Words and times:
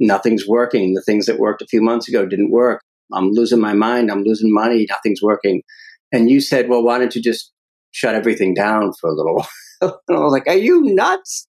nothing's 0.00 0.46
working. 0.46 0.94
The 0.94 1.02
things 1.02 1.26
that 1.26 1.38
worked 1.38 1.62
a 1.62 1.66
few 1.66 1.82
months 1.82 2.08
ago 2.08 2.26
didn't 2.26 2.50
work. 2.50 2.82
I'm 3.12 3.30
losing 3.30 3.60
my 3.60 3.74
mind. 3.74 4.10
I'm 4.10 4.22
losing 4.22 4.52
money. 4.52 4.86
Nothing's 4.88 5.22
working. 5.22 5.62
And 6.12 6.30
you 6.30 6.40
said, 6.40 6.68
well, 6.68 6.82
why 6.82 6.98
don't 6.98 7.14
you 7.14 7.22
just 7.22 7.52
shut 7.92 8.14
everything 8.14 8.54
down 8.54 8.92
for 9.00 9.10
a 9.10 9.14
little 9.14 9.34
while? 9.34 9.48
and 10.08 10.16
I 10.16 10.20
was 10.20 10.32
like, 10.32 10.46
are 10.46 10.56
you 10.56 10.82
nuts? 10.82 11.46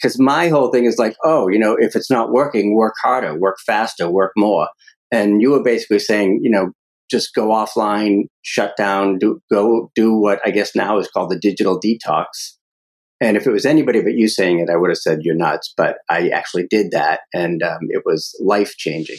Because 0.00 0.18
my 0.18 0.48
whole 0.48 0.70
thing 0.70 0.84
is 0.84 0.98
like, 0.98 1.16
oh, 1.24 1.48
you 1.48 1.58
know, 1.58 1.76
if 1.78 1.94
it's 1.94 2.10
not 2.10 2.32
working, 2.32 2.74
work 2.74 2.94
harder, 3.02 3.38
work 3.38 3.56
faster, 3.64 4.10
work 4.10 4.32
more. 4.36 4.68
And 5.12 5.40
you 5.40 5.50
were 5.50 5.62
basically 5.62 6.00
saying, 6.00 6.40
you 6.42 6.50
know, 6.50 6.72
just 7.10 7.34
go 7.34 7.48
offline, 7.48 8.22
shut 8.40 8.74
down, 8.76 9.18
do, 9.18 9.40
go 9.52 9.90
do 9.94 10.14
what 10.14 10.40
I 10.44 10.50
guess 10.50 10.74
now 10.74 10.98
is 10.98 11.08
called 11.08 11.30
the 11.30 11.38
digital 11.38 11.78
detox. 11.78 12.24
And 13.22 13.36
if 13.36 13.46
it 13.46 13.52
was 13.52 13.64
anybody 13.64 14.02
but 14.02 14.14
you 14.14 14.26
saying 14.26 14.58
it, 14.58 14.68
I 14.68 14.76
would 14.76 14.90
have 14.90 14.98
said 14.98 15.20
you're 15.22 15.36
nuts. 15.36 15.72
But 15.76 15.98
I 16.10 16.28
actually 16.30 16.66
did 16.68 16.90
that, 16.90 17.20
and 17.32 17.62
um, 17.62 17.78
it 17.88 18.02
was 18.04 18.36
life 18.40 18.76
changing. 18.76 19.18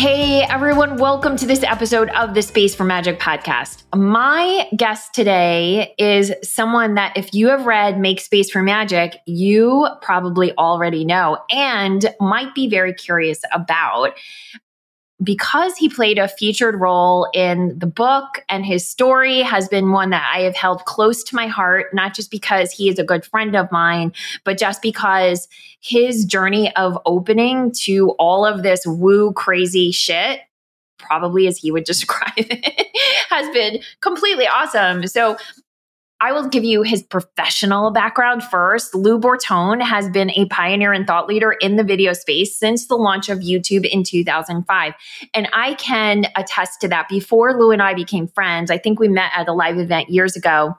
Hey 0.00 0.44
everyone, 0.44 0.96
welcome 0.96 1.36
to 1.36 1.44
this 1.44 1.62
episode 1.62 2.08
of 2.16 2.32
the 2.32 2.40
Space 2.40 2.74
for 2.74 2.84
Magic 2.84 3.20
podcast. 3.20 3.82
My 3.94 4.66
guest 4.74 5.12
today 5.12 5.94
is 5.98 6.32
someone 6.42 6.94
that 6.94 7.14
if 7.18 7.34
you 7.34 7.48
have 7.48 7.66
read 7.66 8.00
Make 8.00 8.18
Space 8.22 8.48
for 8.48 8.62
Magic, 8.62 9.18
you 9.26 9.86
probably 10.00 10.56
already 10.56 11.04
know 11.04 11.36
and 11.50 12.14
might 12.18 12.54
be 12.54 12.66
very 12.66 12.94
curious 12.94 13.42
about 13.52 14.14
because 15.22 15.76
he 15.76 15.88
played 15.88 16.18
a 16.18 16.28
featured 16.28 16.80
role 16.80 17.28
in 17.34 17.78
the 17.78 17.86
book 17.86 18.44
and 18.48 18.64
his 18.64 18.88
story 18.88 19.40
has 19.40 19.68
been 19.68 19.92
one 19.92 20.10
that 20.10 20.30
I 20.34 20.40
have 20.42 20.56
held 20.56 20.84
close 20.86 21.22
to 21.24 21.36
my 21.36 21.46
heart, 21.46 21.92
not 21.92 22.14
just 22.14 22.30
because 22.30 22.70
he 22.70 22.88
is 22.88 22.98
a 22.98 23.04
good 23.04 23.24
friend 23.24 23.54
of 23.54 23.70
mine, 23.70 24.12
but 24.44 24.56
just 24.56 24.80
because 24.80 25.48
his 25.80 26.24
journey 26.24 26.74
of 26.76 26.98
opening 27.04 27.72
to 27.82 28.10
all 28.12 28.46
of 28.46 28.62
this 28.62 28.86
woo 28.86 29.32
crazy 29.32 29.90
shit 29.90 30.40
probably 30.98 31.46
as 31.46 31.56
he 31.56 31.70
would 31.70 31.84
describe 31.84 32.32
it, 32.36 32.88
has 33.30 33.48
been 33.54 33.80
completely 34.00 34.46
awesome. 34.46 35.06
So 35.06 35.36
I 36.22 36.32
will 36.32 36.48
give 36.48 36.64
you 36.64 36.82
his 36.82 37.02
professional 37.02 37.90
background 37.90 38.42
first. 38.44 38.94
Lou 38.94 39.18
Bortone 39.18 39.82
has 39.82 40.08
been 40.10 40.30
a 40.30 40.44
pioneer 40.46 40.92
and 40.92 41.06
thought 41.06 41.26
leader 41.26 41.52
in 41.52 41.76
the 41.76 41.84
video 41.84 42.12
space 42.12 42.56
since 42.56 42.86
the 42.86 42.96
launch 42.96 43.30
of 43.30 43.38
YouTube 43.38 43.86
in 43.86 44.04
2005. 44.04 44.94
And 45.32 45.48
I 45.54 45.74
can 45.74 46.26
attest 46.36 46.80
to 46.82 46.88
that. 46.88 47.08
Before 47.08 47.58
Lou 47.58 47.70
and 47.70 47.80
I 47.80 47.94
became 47.94 48.28
friends, 48.28 48.70
I 48.70 48.76
think 48.76 49.00
we 49.00 49.08
met 49.08 49.32
at 49.34 49.48
a 49.48 49.54
live 49.54 49.78
event 49.78 50.10
years 50.10 50.36
ago 50.36 50.74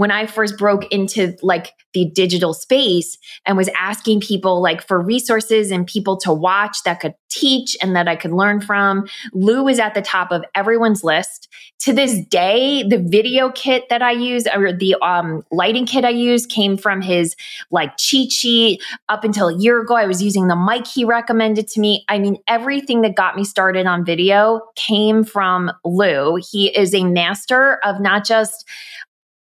when 0.00 0.10
I 0.10 0.24
first 0.24 0.56
broke 0.56 0.90
into 0.90 1.36
like 1.42 1.74
the 1.92 2.06
digital 2.06 2.54
space 2.54 3.18
and 3.44 3.54
was 3.54 3.68
asking 3.78 4.20
people 4.20 4.62
like 4.62 4.80
for 4.80 4.98
resources 4.98 5.70
and 5.70 5.86
people 5.86 6.16
to 6.20 6.32
watch 6.32 6.84
that 6.84 7.00
could 7.00 7.12
teach 7.28 7.76
and 7.82 7.94
that 7.94 8.08
I 8.08 8.16
could 8.16 8.32
learn 8.32 8.62
from, 8.62 9.06
Lou 9.34 9.62
was 9.62 9.78
at 9.78 9.92
the 9.92 10.00
top 10.00 10.32
of 10.32 10.42
everyone's 10.54 11.04
list. 11.04 11.48
To 11.80 11.92
this 11.92 12.24
day, 12.26 12.82
the 12.82 12.98
video 12.98 13.50
kit 13.50 13.90
that 13.90 14.00
I 14.00 14.12
use 14.12 14.46
or 14.46 14.72
the 14.72 14.96
um, 15.02 15.44
lighting 15.50 15.84
kit 15.84 16.04
I 16.04 16.10
use 16.10 16.46
came 16.46 16.78
from 16.78 17.02
his 17.02 17.36
like 17.70 17.96
cheat 17.98 18.32
sheet. 18.32 18.82
Up 19.10 19.22
until 19.22 19.48
a 19.48 19.58
year 19.58 19.82
ago, 19.82 19.96
I 19.96 20.06
was 20.06 20.22
using 20.22 20.48
the 20.48 20.56
mic 20.56 20.86
he 20.86 21.04
recommended 21.04 21.68
to 21.68 21.80
me. 21.80 22.06
I 22.08 22.18
mean, 22.18 22.38
everything 22.48 23.02
that 23.02 23.16
got 23.16 23.36
me 23.36 23.44
started 23.44 23.86
on 23.86 24.04
video 24.04 24.62
came 24.76 25.24
from 25.24 25.70
Lou. 25.84 26.38
He 26.50 26.74
is 26.74 26.94
a 26.94 27.04
master 27.04 27.80
of 27.84 28.00
not 28.00 28.24
just 28.24 28.66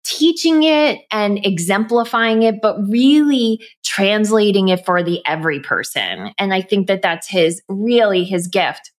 teaching 0.05 0.63
it 0.63 1.01
and 1.11 1.45
exemplifying 1.45 2.43
it, 2.43 2.61
but 2.61 2.77
really 2.89 3.61
translating 3.85 4.69
it 4.69 4.85
for 4.85 5.03
the 5.03 5.25
every 5.27 5.61
person. 5.61 6.33
And 6.39 6.53
I 6.53 6.61
think 6.61 6.87
that 6.87 7.03
that's 7.03 7.29
his 7.29 7.63
really 7.69 8.25
his 8.25 8.47
gift 8.47 8.93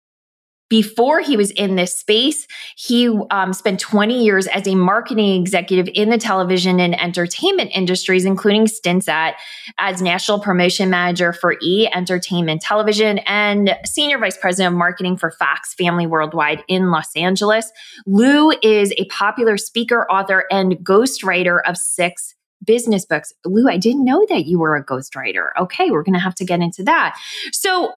before 0.70 1.22
he 1.22 1.38
was 1.38 1.52
in 1.52 1.76
this 1.76 1.98
space, 1.98 2.48
he 2.76 3.08
um, 3.30 3.54
spent 3.54 3.80
20 3.80 4.24
years 4.24 4.48
as 4.48 4.68
a 4.68 4.76
marketing 4.76 5.40
executive 5.40 5.88
in 5.94 6.10
the 6.10 6.18
television 6.18 6.80
and 6.80 7.00
entertainment 7.00 7.72
industries, 7.74 8.26
including 8.26 8.68
stints 8.68 9.08
at 9.08 9.36
as 9.78 10.02
national 10.02 10.40
promotion 10.40 10.90
manager 10.90 11.34
for 11.34 11.56
E 11.62 11.88
Entertainment 11.94 12.62
Television 12.62 13.20
and 13.20 13.78
senior 13.86 14.18
vice 14.18 14.38
president 14.38 14.74
of 14.74 14.78
marketing 14.78 15.18
for 15.18 15.32
Fox 15.32 15.74
Family 15.76 16.08
Worldwide 16.08 16.64
in 16.68 16.90
Los 16.90 17.16
Angeles. 17.16 17.72
Lou 18.08 18.52
is 18.64 18.92
a 18.98 19.06
popular 19.06 19.58
speaker, 19.58 20.10
author, 20.10 20.46
and 20.50 20.74
ghostwriter 20.78 21.60
of 21.66 21.78
six 21.78 22.34
business 22.66 23.06
books. 23.06 23.32
Lou, 23.46 23.70
I 23.70 23.78
didn't 23.78 24.06
know 24.06 24.26
that 24.30 24.46
you 24.46 24.58
were 24.58 24.76
a 24.76 24.84
ghostwriter. 24.84 25.50
Okay, 25.60 25.92
we're 25.92 26.04
going 26.04 26.14
to 26.14 26.20
have 26.20 26.36
to 26.36 26.46
get 26.46 26.62
into 26.62 26.84
that. 26.84 27.18
So 27.52 27.94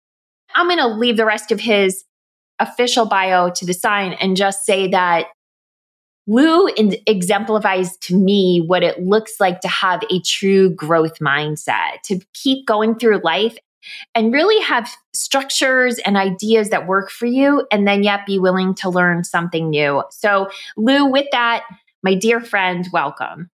I'm 0.55 0.67
going 0.67 0.79
to 0.79 0.87
leave 0.87 1.17
the 1.17 1.25
rest 1.25 1.51
of 1.51 1.61
his 1.61 2.05
official 2.61 3.07
bio 3.07 3.51
to 3.51 3.65
the 3.65 3.75
sign 3.75 4.15
and 4.15 4.37
just 4.37 4.65
say 4.65 4.89
that 4.89 5.27
Lou 6.27 6.69
exemplifies 7.07 7.97
to 7.99 8.15
me 8.15 8.63
what 8.67 8.83
it 8.83 9.01
looks 9.01 9.41
like 9.41 9.61
to 9.61 9.69
have 9.69 10.03
a 10.11 10.21
true 10.21 10.69
growth 10.75 11.19
mindset, 11.21 12.03
to 12.05 12.21
keep 12.35 12.67
going 12.67 12.99
through 12.99 13.21
life 13.25 13.57
and 14.15 14.33
really 14.33 14.63
have 14.63 14.91
structures 15.15 15.99
and 16.01 16.19
ideas 16.19 16.69
that 16.69 16.87
work 16.87 17.11
for 17.11 17.25
you, 17.25 17.67
and 17.73 17.89
then 17.89 18.03
yet 18.03 18.27
be 18.27 18.39
willing 18.39 18.75
to 18.75 18.91
learn 18.91 19.25
something 19.25 19.71
new. 19.71 20.03
So, 20.11 20.51
Lou, 20.77 21.07
with 21.07 21.27
that, 21.33 21.65
my 22.03 22.15
dear 22.15 22.41
friend, 22.41 22.87
welcome. 22.93 23.49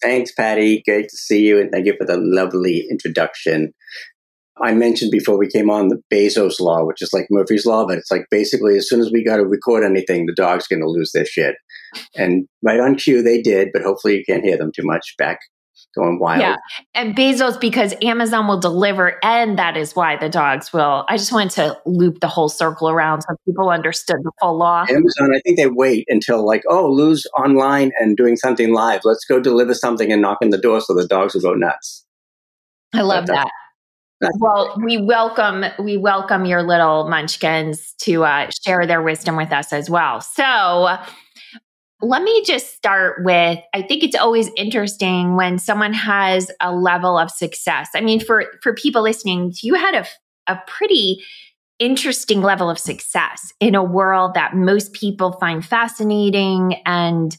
Thanks, 0.00 0.32
Patty. 0.32 0.82
Great 0.86 1.10
to 1.10 1.16
see 1.16 1.46
you, 1.46 1.60
and 1.60 1.70
thank 1.70 1.84
you 1.84 1.94
for 1.98 2.06
the 2.06 2.16
lovely 2.16 2.86
introduction. 2.90 3.74
I 4.62 4.72
mentioned 4.72 5.10
before 5.10 5.36
we 5.36 5.48
came 5.48 5.68
on 5.68 5.88
the 5.88 6.00
Bezos 6.12 6.60
law, 6.60 6.84
which 6.84 7.02
is 7.02 7.12
like 7.12 7.26
Murphy's 7.30 7.66
law, 7.66 7.86
but 7.86 7.98
it's 7.98 8.10
like 8.10 8.26
basically 8.30 8.76
as 8.76 8.88
soon 8.88 9.00
as 9.00 9.10
we 9.10 9.24
got 9.24 9.36
to 9.36 9.44
record 9.44 9.84
anything, 9.84 10.26
the 10.26 10.34
dog's 10.34 10.68
going 10.68 10.80
to 10.80 10.88
lose 10.88 11.10
their 11.12 11.26
shit. 11.26 11.56
And 12.16 12.46
right 12.62 12.78
on 12.78 12.94
cue, 12.94 13.22
they 13.22 13.42
did, 13.42 13.70
but 13.72 13.82
hopefully 13.82 14.16
you 14.16 14.24
can't 14.24 14.44
hear 14.44 14.56
them 14.56 14.70
too 14.74 14.84
much 14.84 15.14
back 15.18 15.40
going 15.96 16.20
wild. 16.20 16.40
Yeah. 16.40 16.56
And 16.94 17.16
Bezos, 17.16 17.60
because 17.60 17.94
Amazon 18.02 18.46
will 18.46 18.60
deliver, 18.60 19.18
and 19.24 19.58
that 19.58 19.76
is 19.76 19.96
why 19.96 20.16
the 20.16 20.28
dogs 20.28 20.72
will. 20.72 21.04
I 21.08 21.16
just 21.16 21.32
wanted 21.32 21.50
to 21.50 21.78
loop 21.84 22.20
the 22.20 22.28
whole 22.28 22.48
circle 22.48 22.88
around 22.88 23.22
so 23.22 23.34
people 23.44 23.70
understood 23.70 24.18
the 24.22 24.30
full 24.40 24.56
law. 24.56 24.84
Amazon, 24.88 25.34
I 25.34 25.40
think 25.44 25.56
they 25.56 25.66
wait 25.66 26.04
until 26.08 26.46
like, 26.46 26.62
oh, 26.68 26.90
Lou's 26.90 27.26
online 27.38 27.90
and 27.98 28.16
doing 28.16 28.36
something 28.36 28.72
live. 28.72 29.00
Let's 29.04 29.24
go 29.24 29.40
deliver 29.40 29.74
something 29.74 30.12
and 30.12 30.22
knock 30.22 30.38
on 30.42 30.50
the 30.50 30.58
door 30.58 30.80
so 30.80 30.94
the 30.94 31.06
dogs 31.06 31.34
will 31.34 31.42
go 31.42 31.54
nuts. 31.54 32.04
I 32.92 33.02
love 33.02 33.24
uh, 33.24 33.34
that 33.34 33.50
well, 34.38 34.74
we 34.82 34.98
welcome 34.98 35.64
we 35.78 35.96
welcome 35.96 36.44
your 36.44 36.62
little 36.62 37.08
munchkins 37.08 37.94
to 38.02 38.24
uh, 38.24 38.50
share 38.64 38.86
their 38.86 39.02
wisdom 39.02 39.36
with 39.36 39.52
us 39.52 39.72
as 39.72 39.88
well. 39.90 40.20
So, 40.20 40.96
let 42.00 42.22
me 42.22 42.42
just 42.44 42.74
start 42.74 43.24
with 43.24 43.58
I 43.72 43.82
think 43.82 44.02
it's 44.02 44.16
always 44.16 44.50
interesting 44.56 45.36
when 45.36 45.58
someone 45.58 45.92
has 45.92 46.50
a 46.60 46.74
level 46.74 47.18
of 47.18 47.30
success. 47.30 47.88
I 47.94 48.00
mean, 48.00 48.20
for 48.20 48.44
for 48.62 48.74
people 48.74 49.02
listening, 49.02 49.52
you 49.62 49.74
had 49.74 49.94
a 49.94 50.06
a 50.46 50.60
pretty 50.66 51.22
interesting 51.78 52.40
level 52.40 52.70
of 52.70 52.78
success 52.78 53.52
in 53.60 53.74
a 53.74 53.82
world 53.82 54.34
that 54.34 54.54
most 54.54 54.92
people 54.92 55.32
find 55.32 55.64
fascinating 55.64 56.80
and 56.86 57.36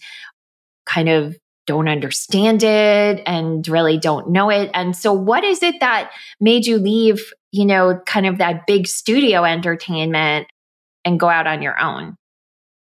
kind 0.85 1.09
of 1.09 1.38
don't 1.65 1.88
understand 1.88 2.63
it 2.63 3.21
and 3.25 3.67
really 3.67 3.97
don't 3.97 4.29
know 4.29 4.50
it. 4.50 4.69
And 4.73 4.95
so, 4.95 5.13
what 5.13 5.44
is 5.44 5.63
it 5.63 5.75
that 5.79 6.12
made 6.39 6.65
you 6.65 6.77
leave, 6.77 7.33
you 7.51 7.65
know, 7.65 8.00
kind 8.06 8.25
of 8.25 8.38
that 8.38 8.67
big 8.67 8.88
studio 8.88 9.44
entertainment 9.44 10.47
and 11.03 11.19
go 11.19 11.29
out 11.29 11.47
on 11.47 11.62
your 11.62 11.79
own? 11.79 12.17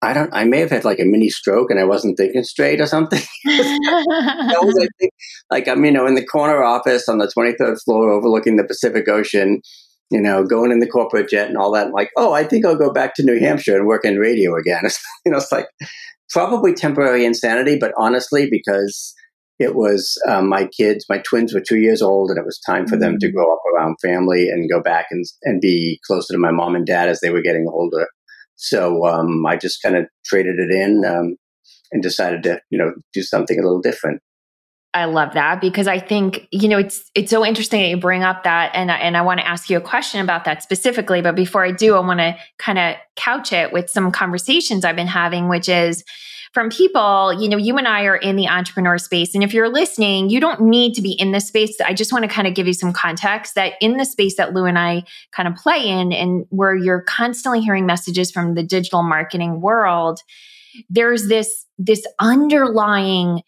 I 0.02 0.12
don't. 0.12 0.31
I 0.32 0.44
may 0.44 0.58
have 0.58 0.70
had 0.70 0.84
like 0.84 0.99
a 0.99 1.05
mini 1.05 1.29
stroke 1.29 1.70
and 1.70 1.79
I 1.79 1.84
wasn't 1.84 2.17
thinking 2.17 2.43
straight 2.43 2.81
or 2.81 2.87
something. 2.87 3.23
that 3.44 4.61
was, 4.62 4.76
I 4.82 4.88
think, 4.99 5.12
like 5.50 5.69
I'm, 5.69 5.84
you 5.84 5.93
know, 5.93 6.06
in 6.06 6.17
the 6.17 6.26
corner 6.26 6.62
office 6.62 7.08
on 7.08 7.19
the 7.19 7.32
23rd 7.37 7.81
floor 7.84 8.11
overlooking 8.11 8.56
the 8.56 8.64
Pacific 8.64 9.08
Ocean. 9.08 9.61
You 10.11 10.20
know, 10.20 10.44
going 10.44 10.73
in 10.73 10.81
the 10.81 10.87
corporate 10.87 11.31
jet 11.31 11.49
and 11.49 11.56
all 11.56 11.73
that. 11.73 11.93
Like, 11.93 12.11
oh, 12.19 12.34
I 12.34 12.44
think 12.44 12.67
I'll 12.67 12.76
go 12.76 12.93
back 12.93 13.14
to 13.14 13.23
New 13.23 13.38
Hampshire 13.40 13.79
and 13.79 13.87
work 13.87 14.05
in 14.05 14.19
radio 14.19 14.55
again. 14.56 14.82
you 15.25 15.32
know, 15.32 15.38
it's 15.38 15.50
like 15.50 15.69
probably 16.32 16.75
temporary 16.75 17.25
insanity, 17.25 17.76
but 17.79 17.93
honestly, 17.96 18.49
because 18.50 19.14
it 19.58 19.75
was 19.76 20.20
um, 20.29 20.49
my 20.49 20.67
kids, 20.67 21.05
my 21.08 21.19
twins 21.19 21.55
were 21.55 21.62
two 21.67 21.79
years 21.79 22.02
old, 22.02 22.31
and 22.31 22.38
it 22.38 22.44
was 22.44 22.58
time 22.67 22.87
for 22.87 22.96
them 22.96 23.19
to 23.20 23.29
mm. 23.29 23.32
grow 23.32 23.52
up 23.52 23.61
around 23.73 23.96
family 24.02 24.49
and 24.49 24.70
go 24.70 24.82
back 24.82 25.06
and, 25.11 25.25
and 25.43 25.61
be 25.61 26.00
closer 26.06 26.32
to 26.32 26.38
my 26.38 26.50
mom 26.50 26.75
and 26.75 26.87
dad 26.87 27.08
as 27.08 27.20
they 27.20 27.31
were 27.31 27.43
getting 27.43 27.67
older. 27.70 28.08
So 28.56 29.06
um, 29.06 29.44
I 29.46 29.56
just 29.56 29.82
kind 29.82 29.96
of 29.96 30.06
traded 30.25 30.56
it 30.58 30.70
in 30.70 31.05
um, 31.05 31.37
and 31.93 32.02
decided 32.02 32.43
to, 32.44 32.61
you 32.70 32.79
know, 32.79 32.93
do 33.12 33.23
something 33.23 33.58
a 33.58 33.62
little 33.62 33.81
different. 33.81 34.20
I 34.94 35.06
love 35.06 35.33
that 35.33 35.61
because 35.61 35.87
I 35.87 35.99
think 35.99 36.47
you 36.50 36.69
know 36.69 36.79
it's 36.79 37.11
it's 37.15 37.31
so 37.31 37.44
interesting 37.44 37.81
that 37.81 37.89
you 37.89 37.97
bring 37.97 38.23
up 38.23 38.44
that 38.44 38.73
and 38.75 38.91
and 38.91 39.17
I 39.17 39.23
want 39.23 39.41
to 39.41 39.47
ask 39.47 39.71
you 39.71 39.79
a 39.79 39.81
question 39.81 40.21
about 40.21 40.44
that 40.44 40.62
specifically 40.62 41.23
but 41.23 41.35
before 41.35 41.65
I 41.65 41.73
do 41.73 41.94
I 41.94 42.00
want 42.00 42.21
to 42.21 42.37
kind 42.59 42.79
of 42.79 42.97
couch 43.17 43.53
it 43.53 43.73
with 43.73 43.89
some 43.89 44.12
conversations 44.12 44.85
I've 44.85 44.97
been 44.97 45.06
having 45.06 45.49
which 45.49 45.69
is 45.69 46.05
from 46.53 46.69
people, 46.69 47.33
you 47.41 47.49
know, 47.49 47.56
you 47.56 47.79
and 47.79 47.89
I 47.89 48.05
are 48.05 48.17
in 48.17 48.37
the 48.37 48.47
entrepreneur 48.47 48.99
space. 48.99 49.35
And 49.35 49.43
if 49.43 49.55
you're 49.55 49.71
listening, 49.71 50.29
you 50.29 50.39
don't 50.39 50.61
need 50.61 50.93
to 50.94 51.03
be 51.03 51.12
in 51.12 51.33
this 51.33 51.49
space. 51.49 51.81
I 51.81 51.94
just 51.94 52.12
want 52.12 52.25
to 52.25 52.31
kind 52.31 52.47
of 52.47 52.55
give 52.55 52.67
you 52.67 52.75
some 52.75 52.93
context 52.93 53.55
that 53.55 53.75
in 53.81 53.97
the 53.97 54.05
space 54.05 54.37
that 54.37 54.53
Lou 54.53 54.67
and 54.67 54.79
I 54.79 55.05
kind 55.31 55.49
of 55.49 55.55
play 55.55 55.89
in, 55.89 56.12
and 56.12 56.44
where 56.50 56.77
you're 56.77 57.03
constantly 57.03 57.62
hearing 57.62 57.87
messages 57.87 58.31
from 58.31 58.55
the 58.55 58.62
digital 58.62 59.03
marketing 59.03 59.61
world, 59.61 60.21
there's 60.91 61.29
this 61.29 61.67
this 61.79 62.06
underlying 62.19 63.43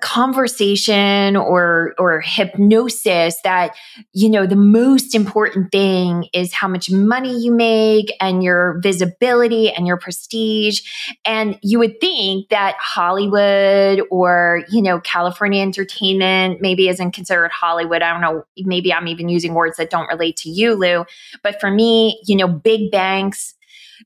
conversation 0.00 1.36
or 1.36 1.94
or 1.98 2.20
hypnosis 2.20 3.40
that 3.44 3.74
you 4.12 4.28
know 4.28 4.46
the 4.46 4.54
most 4.54 5.14
important 5.14 5.72
thing 5.72 6.28
is 6.34 6.52
how 6.52 6.68
much 6.68 6.90
money 6.90 7.34
you 7.38 7.50
make 7.50 8.12
and 8.20 8.42
your 8.42 8.78
visibility 8.82 9.70
and 9.70 9.86
your 9.86 9.96
prestige. 9.96 10.82
And 11.24 11.58
you 11.62 11.78
would 11.78 11.98
think 12.00 12.50
that 12.50 12.76
Hollywood 12.78 14.02
or 14.10 14.64
you 14.70 14.82
know 14.82 15.00
California 15.00 15.62
entertainment 15.62 16.60
maybe 16.60 16.88
isn't 16.88 17.12
considered 17.12 17.50
Hollywood. 17.50 18.02
I 18.02 18.12
don't 18.12 18.20
know 18.20 18.44
maybe 18.58 18.92
I'm 18.92 19.08
even 19.08 19.30
using 19.30 19.54
words 19.54 19.78
that 19.78 19.90
don't 19.90 20.08
relate 20.08 20.36
to 20.38 20.50
you 20.50 20.74
Lou. 20.74 21.06
But 21.42 21.58
for 21.58 21.70
me 21.70 22.20
you 22.26 22.36
know 22.36 22.48
big 22.48 22.90
banks 22.90 23.55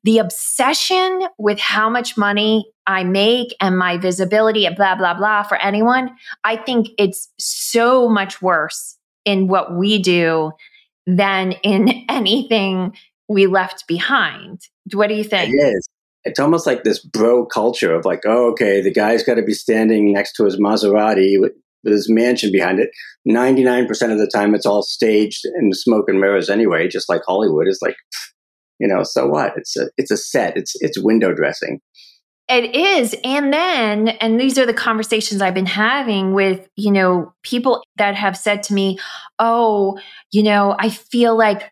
the 0.04 0.18
obsession 0.18 1.26
with 1.38 1.58
how 1.58 1.88
much 1.88 2.16
money 2.16 2.70
I 2.86 3.04
make 3.04 3.54
and 3.60 3.78
my 3.78 3.98
visibility 3.98 4.66
and 4.66 4.76
blah, 4.76 4.96
blah, 4.96 5.14
blah 5.14 5.42
for 5.42 5.56
anyone, 5.58 6.10
I 6.44 6.56
think 6.56 6.88
it's 6.98 7.28
so 7.38 8.08
much 8.08 8.42
worse 8.42 8.96
in 9.24 9.48
what 9.48 9.76
we 9.76 10.00
do 10.00 10.52
than 11.06 11.52
in 11.62 12.04
anything 12.08 12.94
we 13.28 13.46
left 13.46 13.86
behind. 13.86 14.60
What 14.92 15.08
do 15.08 15.14
you 15.14 15.24
think? 15.24 15.54
It 15.54 15.56
is. 15.56 15.88
It's 16.24 16.40
almost 16.40 16.66
like 16.66 16.84
this 16.84 16.98
bro 16.98 17.46
culture 17.46 17.94
of 17.94 18.04
like, 18.04 18.22
oh, 18.26 18.50
okay, 18.50 18.82
the 18.82 18.92
guy's 18.92 19.22
got 19.22 19.34
to 19.34 19.42
be 19.42 19.54
standing 19.54 20.12
next 20.12 20.34
to 20.34 20.44
his 20.44 20.58
Maserati 20.60 21.40
with, 21.40 21.52
with 21.82 21.94
his 21.94 22.10
mansion 22.10 22.52
behind 22.52 22.78
it. 22.78 22.90
99% 23.26 23.88
of 24.12 24.18
the 24.18 24.30
time, 24.32 24.54
it's 24.54 24.66
all 24.66 24.82
staged 24.82 25.44
and 25.44 25.74
smoke 25.74 26.08
and 26.08 26.20
mirrors 26.20 26.50
anyway, 26.50 26.88
just 26.88 27.08
like 27.08 27.22
Hollywood 27.26 27.68
is 27.68 27.78
like, 27.80 27.96
you 28.80 28.88
know, 28.88 29.04
so 29.04 29.28
what? 29.28 29.52
It's 29.56 29.76
a 29.76 29.90
it's 29.96 30.10
a 30.10 30.16
set. 30.16 30.56
It's 30.56 30.74
it's 30.80 30.98
window 30.98 31.32
dressing. 31.32 31.80
It 32.48 32.74
is. 32.74 33.14
And 33.22 33.52
then, 33.52 34.08
and 34.08 34.40
these 34.40 34.58
are 34.58 34.66
the 34.66 34.74
conversations 34.74 35.40
I've 35.40 35.54
been 35.54 35.66
having 35.66 36.34
with, 36.34 36.68
you 36.74 36.90
know, 36.90 37.32
people 37.44 37.84
that 37.96 38.16
have 38.16 38.36
said 38.36 38.64
to 38.64 38.74
me, 38.74 38.98
oh, 39.38 40.00
you 40.32 40.42
know, 40.42 40.74
I 40.76 40.88
feel 40.88 41.38
like 41.38 41.70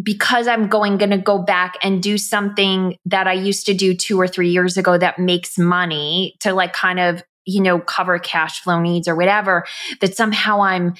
because 0.00 0.46
I'm 0.46 0.68
going 0.68 0.98
going 0.98 1.10
to 1.10 1.18
go 1.18 1.38
back 1.38 1.78
and 1.82 2.00
do 2.00 2.16
something 2.16 2.96
that 3.06 3.26
I 3.26 3.32
used 3.32 3.66
to 3.66 3.74
do 3.74 3.94
2 3.94 4.20
or 4.20 4.28
3 4.28 4.50
years 4.50 4.76
ago 4.76 4.96
that 4.98 5.18
makes 5.18 5.58
money 5.58 6.36
to 6.40 6.52
like 6.52 6.72
kind 6.72 7.00
of, 7.00 7.22
you 7.44 7.60
know, 7.60 7.80
cover 7.80 8.18
cash 8.20 8.60
flow 8.60 8.80
needs 8.80 9.08
or 9.08 9.16
whatever, 9.16 9.64
that 10.00 10.16
somehow 10.16 10.62
I'm 10.62 10.94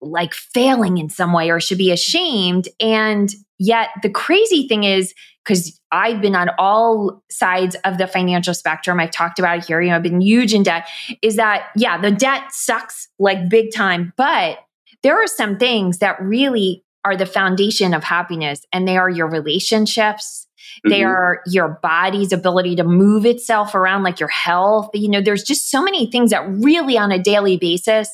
like 0.00 0.34
failing 0.34 0.98
in 0.98 1.10
some 1.10 1.32
way 1.32 1.50
or 1.50 1.60
should 1.60 1.78
be 1.78 1.90
ashamed. 1.90 2.68
And 2.80 3.34
yet 3.58 3.88
the 4.02 4.10
crazy 4.10 4.66
thing 4.68 4.84
is, 4.84 5.14
because 5.44 5.80
I've 5.92 6.20
been 6.20 6.34
on 6.34 6.50
all 6.58 7.22
sides 7.30 7.76
of 7.84 7.98
the 7.98 8.08
financial 8.08 8.52
spectrum. 8.52 8.98
I've 8.98 9.12
talked 9.12 9.38
about 9.38 9.58
it 9.58 9.64
here. 9.66 9.80
You 9.80 9.90
know, 9.90 9.96
I've 9.96 10.02
been 10.02 10.20
huge 10.20 10.52
in 10.52 10.64
debt. 10.64 10.88
Is 11.22 11.36
that, 11.36 11.68
yeah, 11.76 12.00
the 12.00 12.10
debt 12.10 12.50
sucks 12.50 13.08
like 13.18 13.48
big 13.48 13.72
time, 13.72 14.12
but 14.16 14.58
there 15.02 15.22
are 15.22 15.28
some 15.28 15.56
things 15.56 15.98
that 15.98 16.20
really 16.20 16.82
are 17.04 17.16
the 17.16 17.26
foundation 17.26 17.94
of 17.94 18.02
happiness, 18.02 18.64
and 18.72 18.88
they 18.88 18.96
are 18.96 19.08
your 19.08 19.28
relationships. 19.28 20.48
Mm-hmm. 20.78 20.90
They 20.90 21.04
are 21.04 21.40
your 21.46 21.78
body's 21.80 22.32
ability 22.32 22.74
to 22.76 22.84
move 22.84 23.24
itself 23.24 23.76
around, 23.76 24.02
like 24.02 24.18
your 24.18 24.28
health. 24.28 24.90
You 24.94 25.08
know, 25.08 25.20
there's 25.20 25.44
just 25.44 25.70
so 25.70 25.80
many 25.80 26.10
things 26.10 26.30
that 26.30 26.48
really 26.48 26.98
on 26.98 27.12
a 27.12 27.22
daily 27.22 27.56
basis 27.56 28.10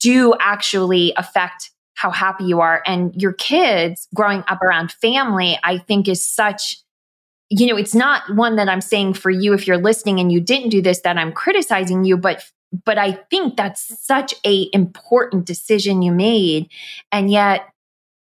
do 0.00 0.34
actually 0.40 1.12
affect 1.18 1.70
how 1.96 2.10
happy 2.10 2.44
you 2.44 2.60
are. 2.60 2.82
And 2.86 3.12
your 3.20 3.32
kids 3.32 4.06
growing 4.14 4.44
up 4.46 4.62
around 4.62 4.92
family, 4.92 5.58
I 5.64 5.78
think 5.78 6.08
is 6.08 6.24
such, 6.24 6.78
you 7.48 7.66
know, 7.66 7.76
it's 7.76 7.94
not 7.94 8.22
one 8.36 8.56
that 8.56 8.68
I'm 8.68 8.82
saying 8.82 9.14
for 9.14 9.30
you 9.30 9.54
if 9.54 9.66
you're 9.66 9.78
listening 9.78 10.20
and 10.20 10.30
you 10.30 10.40
didn't 10.40 10.68
do 10.68 10.80
this 10.80 11.00
that 11.00 11.16
I'm 11.16 11.32
criticizing 11.32 12.04
you, 12.04 12.16
but 12.16 12.44
but 12.84 12.98
I 12.98 13.12
think 13.30 13.56
that's 13.56 14.04
such 14.04 14.34
a 14.44 14.68
important 14.72 15.46
decision 15.46 16.02
you 16.02 16.12
made. 16.12 16.68
And 17.12 17.30
yet 17.30 17.66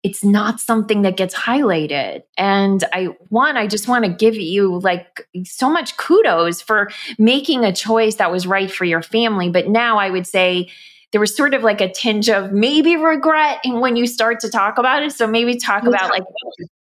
it's 0.03 0.25
not 0.25 0.59
something 0.59 1.03
that 1.03 1.17
gets 1.17 1.35
highlighted. 1.35 2.23
And 2.37 2.83
I 2.93 3.05
one, 3.29 3.57
I 3.57 3.69
just 3.69 3.87
want 3.87 4.05
to 4.05 4.11
give 4.11 4.35
you 4.35 4.81
like 4.81 5.29
so 5.45 5.71
much 5.71 5.97
kudos 5.97 6.61
for 6.61 6.91
making 7.19 7.65
a 7.65 7.73
choice 7.73 8.17
that 8.17 8.33
was 8.33 8.47
right 8.47 8.71
for 8.71 8.85
your 8.85 9.03
family. 9.03 9.51
But 9.51 9.69
now 9.69 9.99
I 9.99 10.11
would 10.11 10.27
say 10.27 10.71
there 11.13 11.21
was 11.21 11.37
sort 11.37 11.55
of 11.55 11.63
like 11.63 11.81
a 11.81 11.91
tinge 11.91 12.29
of 12.29 12.53
maybe 12.53 12.97
regret 12.97 13.61
and 13.65 13.81
when 13.81 13.97
you 13.97 14.07
start 14.07 14.41
to 14.41 14.49
talk 14.49 14.79
about 14.79 15.03
it. 15.03 15.13
So 15.13 15.27
maybe 15.27 15.57
talk 15.57 15.85
about 15.85 16.11
like, 16.11 16.25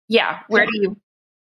yeah, 0.09 0.41
where 0.49 0.67
do 0.67 0.73
you? 0.75 0.97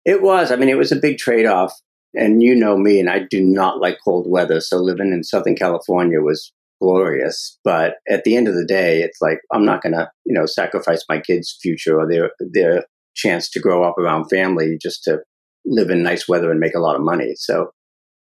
It 0.05 0.21
was. 0.21 0.51
I 0.51 0.55
mean, 0.55 0.69
it 0.69 0.77
was 0.77 0.91
a 0.91 0.95
big 0.95 1.17
trade 1.17 1.45
off. 1.45 1.73
And 2.13 2.41
you 2.41 2.55
know 2.55 2.77
me, 2.77 2.99
and 2.99 3.09
I 3.09 3.19
do 3.19 3.41
not 3.43 3.79
like 3.79 3.99
cold 4.03 4.25
weather. 4.29 4.61
So 4.61 4.77
living 4.77 5.11
in 5.11 5.23
Southern 5.23 5.55
California 5.55 6.21
was 6.21 6.51
glorious. 6.81 7.59
But 7.63 7.95
at 8.09 8.23
the 8.23 8.35
end 8.35 8.47
of 8.47 8.55
the 8.55 8.65
day, 8.65 9.01
it's 9.01 9.21
like 9.21 9.39
I'm 9.51 9.65
not 9.65 9.81
going 9.81 9.93
to, 9.93 10.09
you 10.25 10.33
know, 10.33 10.45
sacrifice 10.45 11.03
my 11.09 11.19
kids' 11.19 11.57
future 11.61 11.99
or 11.99 12.09
their 12.09 12.31
their 12.39 12.85
chance 13.15 13.49
to 13.49 13.59
grow 13.59 13.83
up 13.83 13.97
around 13.97 14.29
family 14.29 14.77
just 14.81 15.03
to 15.03 15.19
live 15.65 15.89
in 15.89 16.01
nice 16.01 16.27
weather 16.27 16.49
and 16.49 16.59
make 16.59 16.75
a 16.75 16.79
lot 16.79 16.95
of 16.95 17.01
money. 17.01 17.33
So 17.35 17.71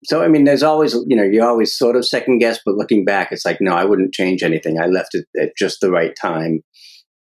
so 0.06 0.22
I 0.22 0.28
mean, 0.28 0.44
there's 0.44 0.64
always 0.64 0.94
you 1.08 1.16
know 1.16 1.24
you 1.24 1.44
always 1.44 1.76
sort 1.76 1.96
of 1.96 2.06
second 2.06 2.40
guess, 2.40 2.60
but 2.66 2.76
looking 2.76 3.04
back, 3.06 3.32
it's 3.32 3.46
like 3.46 3.58
no, 3.60 3.74
I 3.74 3.86
wouldn't 3.86 4.14
change 4.14 4.44
anything. 4.44 4.80
I 4.80 4.86
left 4.86 5.16
it 5.16 5.26
at 5.40 5.58
just 5.58 5.80
the 5.82 5.92
right 5.92 6.16
time, 6.20 6.62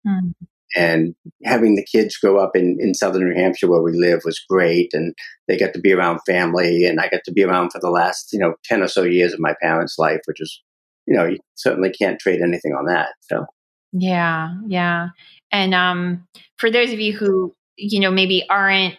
mm. 0.07 0.33
and 0.75 1.15
having 1.45 1.77
the 1.77 1.87
kids 1.91 2.17
grow 2.17 2.43
up 2.43 2.53
in 2.55 2.79
in 2.81 2.95
southern 2.95 3.29
New 3.29 3.35
Hampshire 3.35 3.69
where 3.69 3.83
we 3.83 3.93
live 3.93 4.21
was 4.25 4.43
great, 4.49 4.91
and 4.95 5.15
they 5.49 5.59
got 5.59 5.75
to 5.75 5.81
be 5.81 5.93
around 5.93 6.21
family, 6.27 6.85
and 6.85 6.99
I 6.99 7.09
got 7.09 7.23
to 7.27 7.33
be 7.33 7.45
around 7.45 7.71
for 7.71 7.81
the 7.81 7.91
last 7.91 8.31
you 8.33 8.39
know 8.39 8.55
ten 8.65 8.83
or 8.83 8.89
so 8.89 9.03
years 9.03 9.35
of 9.35 9.41
my 9.41 9.55
parents' 9.61 9.99
life, 9.99 10.21
which 10.25 10.41
is 10.41 10.63
you 11.07 11.15
know 11.15 11.27
you 11.27 11.39
certainly 11.57 11.91
can't 11.91 12.19
trade 12.19 12.41
anything 12.41 12.73
on 12.73 12.87
that. 12.87 13.11
So 13.21 13.45
yeah, 13.93 14.55
yeah, 14.67 15.09
and 15.51 15.75
um, 15.75 16.27
for 16.57 16.71
those 16.71 16.93
of 16.93 17.01
you 17.01 17.13
who 17.13 17.55
you 17.77 18.01
know 18.01 18.11
maybe 18.11 18.47
aren't 18.49 18.97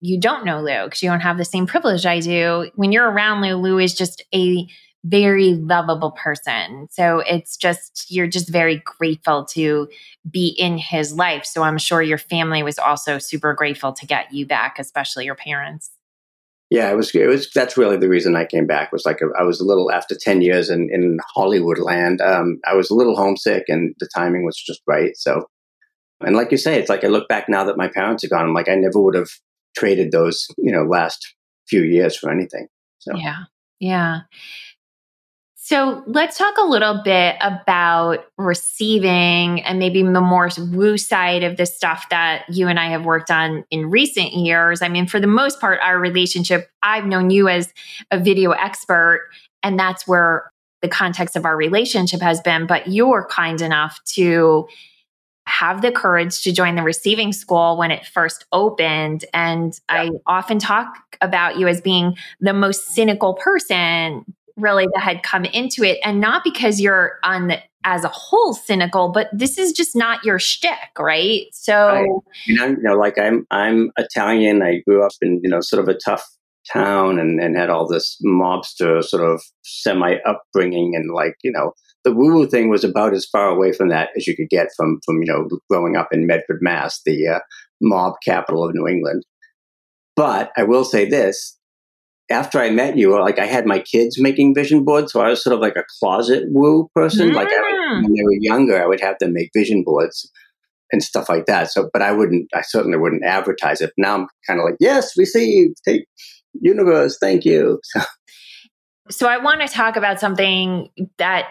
you 0.00 0.20
don't 0.20 0.44
know 0.44 0.60
Lou 0.60 0.84
because 0.84 1.02
you 1.02 1.10
don't 1.10 1.20
have 1.20 1.38
the 1.38 1.44
same 1.44 1.66
privilege 1.66 2.06
I 2.06 2.20
do. 2.20 2.70
When 2.74 2.92
you're 2.92 3.10
around 3.10 3.42
Lou, 3.42 3.56
Lou 3.56 3.78
is 3.78 3.94
just 3.94 4.24
a 4.34 4.66
very 5.04 5.54
lovable 5.54 6.10
person. 6.10 6.88
So 6.90 7.20
it's 7.20 7.56
just, 7.56 8.06
you're 8.08 8.26
just 8.26 8.50
very 8.50 8.82
grateful 8.84 9.44
to 9.52 9.88
be 10.28 10.48
in 10.48 10.78
his 10.78 11.12
life. 11.12 11.44
So 11.44 11.62
I'm 11.62 11.78
sure 11.78 12.02
your 12.02 12.18
family 12.18 12.62
was 12.62 12.78
also 12.78 13.18
super 13.18 13.54
grateful 13.54 13.92
to 13.92 14.06
get 14.06 14.32
you 14.32 14.46
back, 14.46 14.78
especially 14.78 15.24
your 15.24 15.36
parents. 15.36 15.90
Yeah, 16.68 16.90
it 16.90 16.96
was. 16.96 17.14
It 17.14 17.28
was. 17.28 17.48
That's 17.54 17.76
really 17.76 17.96
the 17.96 18.08
reason 18.08 18.34
I 18.34 18.44
came 18.44 18.66
back. 18.66 18.90
Was 18.90 19.06
like 19.06 19.20
a, 19.20 19.26
I 19.38 19.44
was 19.44 19.60
a 19.60 19.64
little 19.64 19.92
after 19.92 20.16
ten 20.16 20.42
years 20.42 20.68
in 20.68 20.88
in 20.92 21.18
Hollywood 21.32 21.78
land. 21.78 22.20
Um, 22.20 22.58
I 22.66 22.74
was 22.74 22.90
a 22.90 22.94
little 22.94 23.14
homesick, 23.14 23.66
and 23.68 23.94
the 24.00 24.08
timing 24.12 24.44
was 24.44 24.56
just 24.56 24.80
right. 24.84 25.16
So, 25.16 25.46
and 26.22 26.34
like 26.34 26.50
you 26.50 26.56
say, 26.56 26.76
it's 26.76 26.88
like 26.88 27.04
I 27.04 27.06
look 27.06 27.28
back 27.28 27.48
now 27.48 27.62
that 27.62 27.76
my 27.76 27.86
parents 27.86 28.24
are 28.24 28.28
gone. 28.28 28.46
I'm 28.46 28.52
like 28.52 28.68
I 28.68 28.74
never 28.74 29.00
would 29.00 29.14
have 29.14 29.30
traded 29.76 30.10
those, 30.12 30.46
you 30.58 30.72
know, 30.72 30.84
last 30.84 31.34
few 31.68 31.82
years 31.82 32.16
for 32.16 32.30
anything. 32.30 32.66
So 32.98 33.16
yeah, 33.16 33.44
yeah. 33.78 34.20
So 35.54 36.04
let's 36.06 36.38
talk 36.38 36.54
a 36.58 36.64
little 36.64 37.02
bit 37.02 37.34
about 37.40 38.24
receiving 38.38 39.62
and 39.62 39.80
maybe 39.80 40.00
the 40.00 40.20
more 40.20 40.48
woo 40.56 40.96
side 40.96 41.42
of 41.42 41.56
the 41.56 41.66
stuff 41.66 42.08
that 42.08 42.44
you 42.48 42.68
and 42.68 42.78
I 42.78 42.86
have 42.86 43.04
worked 43.04 43.32
on 43.32 43.64
in 43.72 43.90
recent 43.90 44.32
years. 44.32 44.80
I 44.80 44.86
mean, 44.86 45.08
for 45.08 45.18
the 45.18 45.26
most 45.26 45.60
part, 45.60 45.80
our 45.82 45.98
relationship, 45.98 46.70
I've 46.84 47.06
known 47.06 47.30
you 47.30 47.48
as 47.48 47.74
a 48.12 48.20
video 48.20 48.52
expert, 48.52 49.28
and 49.64 49.76
that's 49.76 50.06
where 50.06 50.52
the 50.82 50.88
context 50.88 51.34
of 51.34 51.44
our 51.44 51.56
relationship 51.56 52.20
has 52.20 52.40
been. 52.40 52.68
But 52.68 52.86
you're 52.86 53.26
kind 53.28 53.60
enough 53.60 53.98
to 54.14 54.68
have 55.46 55.82
the 55.82 55.92
courage 55.92 56.42
to 56.42 56.52
join 56.52 56.74
the 56.74 56.82
receiving 56.82 57.32
school 57.32 57.76
when 57.76 57.90
it 57.90 58.04
first 58.06 58.44
opened. 58.52 59.24
And 59.32 59.78
yeah. 59.90 60.02
I 60.02 60.10
often 60.26 60.58
talk 60.58 61.16
about 61.20 61.56
you 61.56 61.68
as 61.68 61.80
being 61.80 62.16
the 62.40 62.52
most 62.52 62.88
cynical 62.88 63.34
person 63.34 64.24
really 64.56 64.86
that 64.94 65.02
had 65.02 65.22
come 65.22 65.44
into 65.44 65.84
it, 65.84 65.98
and 66.02 66.20
not 66.20 66.42
because 66.42 66.80
you're 66.80 67.18
on 67.22 67.48
the 67.48 67.60
as 67.84 68.02
a 68.02 68.08
whole 68.08 68.52
cynical, 68.52 69.10
but 69.10 69.28
this 69.32 69.58
is 69.58 69.72
just 69.72 69.94
not 69.94 70.24
your 70.24 70.40
shtick, 70.40 70.98
right? 70.98 71.46
So, 71.52 71.88
I, 71.88 72.00
you, 72.46 72.54
know, 72.56 72.66
you 72.66 72.82
know, 72.82 72.96
like 72.96 73.16
I'm 73.16 73.46
I'm 73.50 73.90
Italian. 73.96 74.62
I 74.62 74.80
grew 74.86 75.04
up 75.04 75.12
in 75.22 75.40
you 75.42 75.50
know 75.50 75.60
sort 75.60 75.82
of 75.82 75.88
a 75.88 75.98
tough 75.98 76.26
town 76.72 77.20
and, 77.20 77.40
and 77.40 77.56
had 77.56 77.70
all 77.70 77.86
this 77.86 78.20
mobster 78.26 79.02
sort 79.04 79.22
of 79.22 79.40
semi 79.62 80.16
upbringing 80.26 80.96
and 80.96 81.14
like 81.14 81.36
you 81.44 81.52
know 81.52 81.72
the 82.06 82.12
woo 82.12 82.32
woo 82.32 82.46
thing 82.46 82.70
was 82.70 82.84
about 82.84 83.12
as 83.12 83.26
far 83.26 83.48
away 83.48 83.72
from 83.72 83.88
that 83.88 84.10
as 84.16 84.28
you 84.28 84.36
could 84.36 84.48
get 84.48 84.68
from 84.76 85.00
from 85.04 85.16
you 85.22 85.26
know 85.26 85.48
growing 85.68 85.96
up 85.96 86.08
in 86.12 86.26
Medford, 86.26 86.60
Mass, 86.62 87.00
the 87.04 87.26
uh, 87.26 87.40
mob 87.82 88.14
capital 88.24 88.64
of 88.64 88.74
New 88.74 88.86
England. 88.86 89.24
But 90.14 90.52
I 90.56 90.62
will 90.62 90.84
say 90.84 91.04
this: 91.04 91.58
after 92.30 92.60
I 92.60 92.70
met 92.70 92.96
you, 92.96 93.18
like 93.20 93.40
I 93.40 93.46
had 93.46 93.66
my 93.66 93.80
kids 93.80 94.20
making 94.20 94.54
vision 94.54 94.84
boards, 94.84 95.12
so 95.12 95.20
I 95.20 95.30
was 95.30 95.42
sort 95.42 95.54
of 95.54 95.60
like 95.60 95.74
a 95.74 95.84
closet 95.98 96.44
woo 96.46 96.88
person. 96.94 97.30
Mm. 97.30 97.34
Like 97.34 97.48
I 97.48 97.60
would, 97.60 98.04
when 98.04 98.14
they 98.14 98.22
were 98.22 98.38
younger, 98.38 98.80
I 98.80 98.86
would 98.86 99.00
have 99.00 99.16
them 99.18 99.32
make 99.32 99.50
vision 99.52 99.82
boards 99.84 100.30
and 100.92 101.02
stuff 101.02 101.28
like 101.28 101.46
that. 101.46 101.72
So, 101.72 101.90
but 101.92 102.02
I 102.02 102.12
wouldn't, 102.12 102.48
I 102.54 102.62
certainly 102.62 102.96
wouldn't 102.96 103.24
advertise 103.24 103.80
it. 103.80 103.92
Now 103.98 104.14
I'm 104.14 104.28
kind 104.46 104.60
of 104.60 104.64
like, 104.64 104.76
yes, 104.78 105.16
received, 105.18 105.74
take 105.84 106.06
universe, 106.54 107.18
thank 107.20 107.44
you. 107.44 107.80
So, 107.82 108.00
so 109.10 109.26
I 109.26 109.38
want 109.38 109.60
to 109.62 109.68
talk 109.68 109.96
about 109.96 110.20
something 110.20 110.88
that 111.18 111.48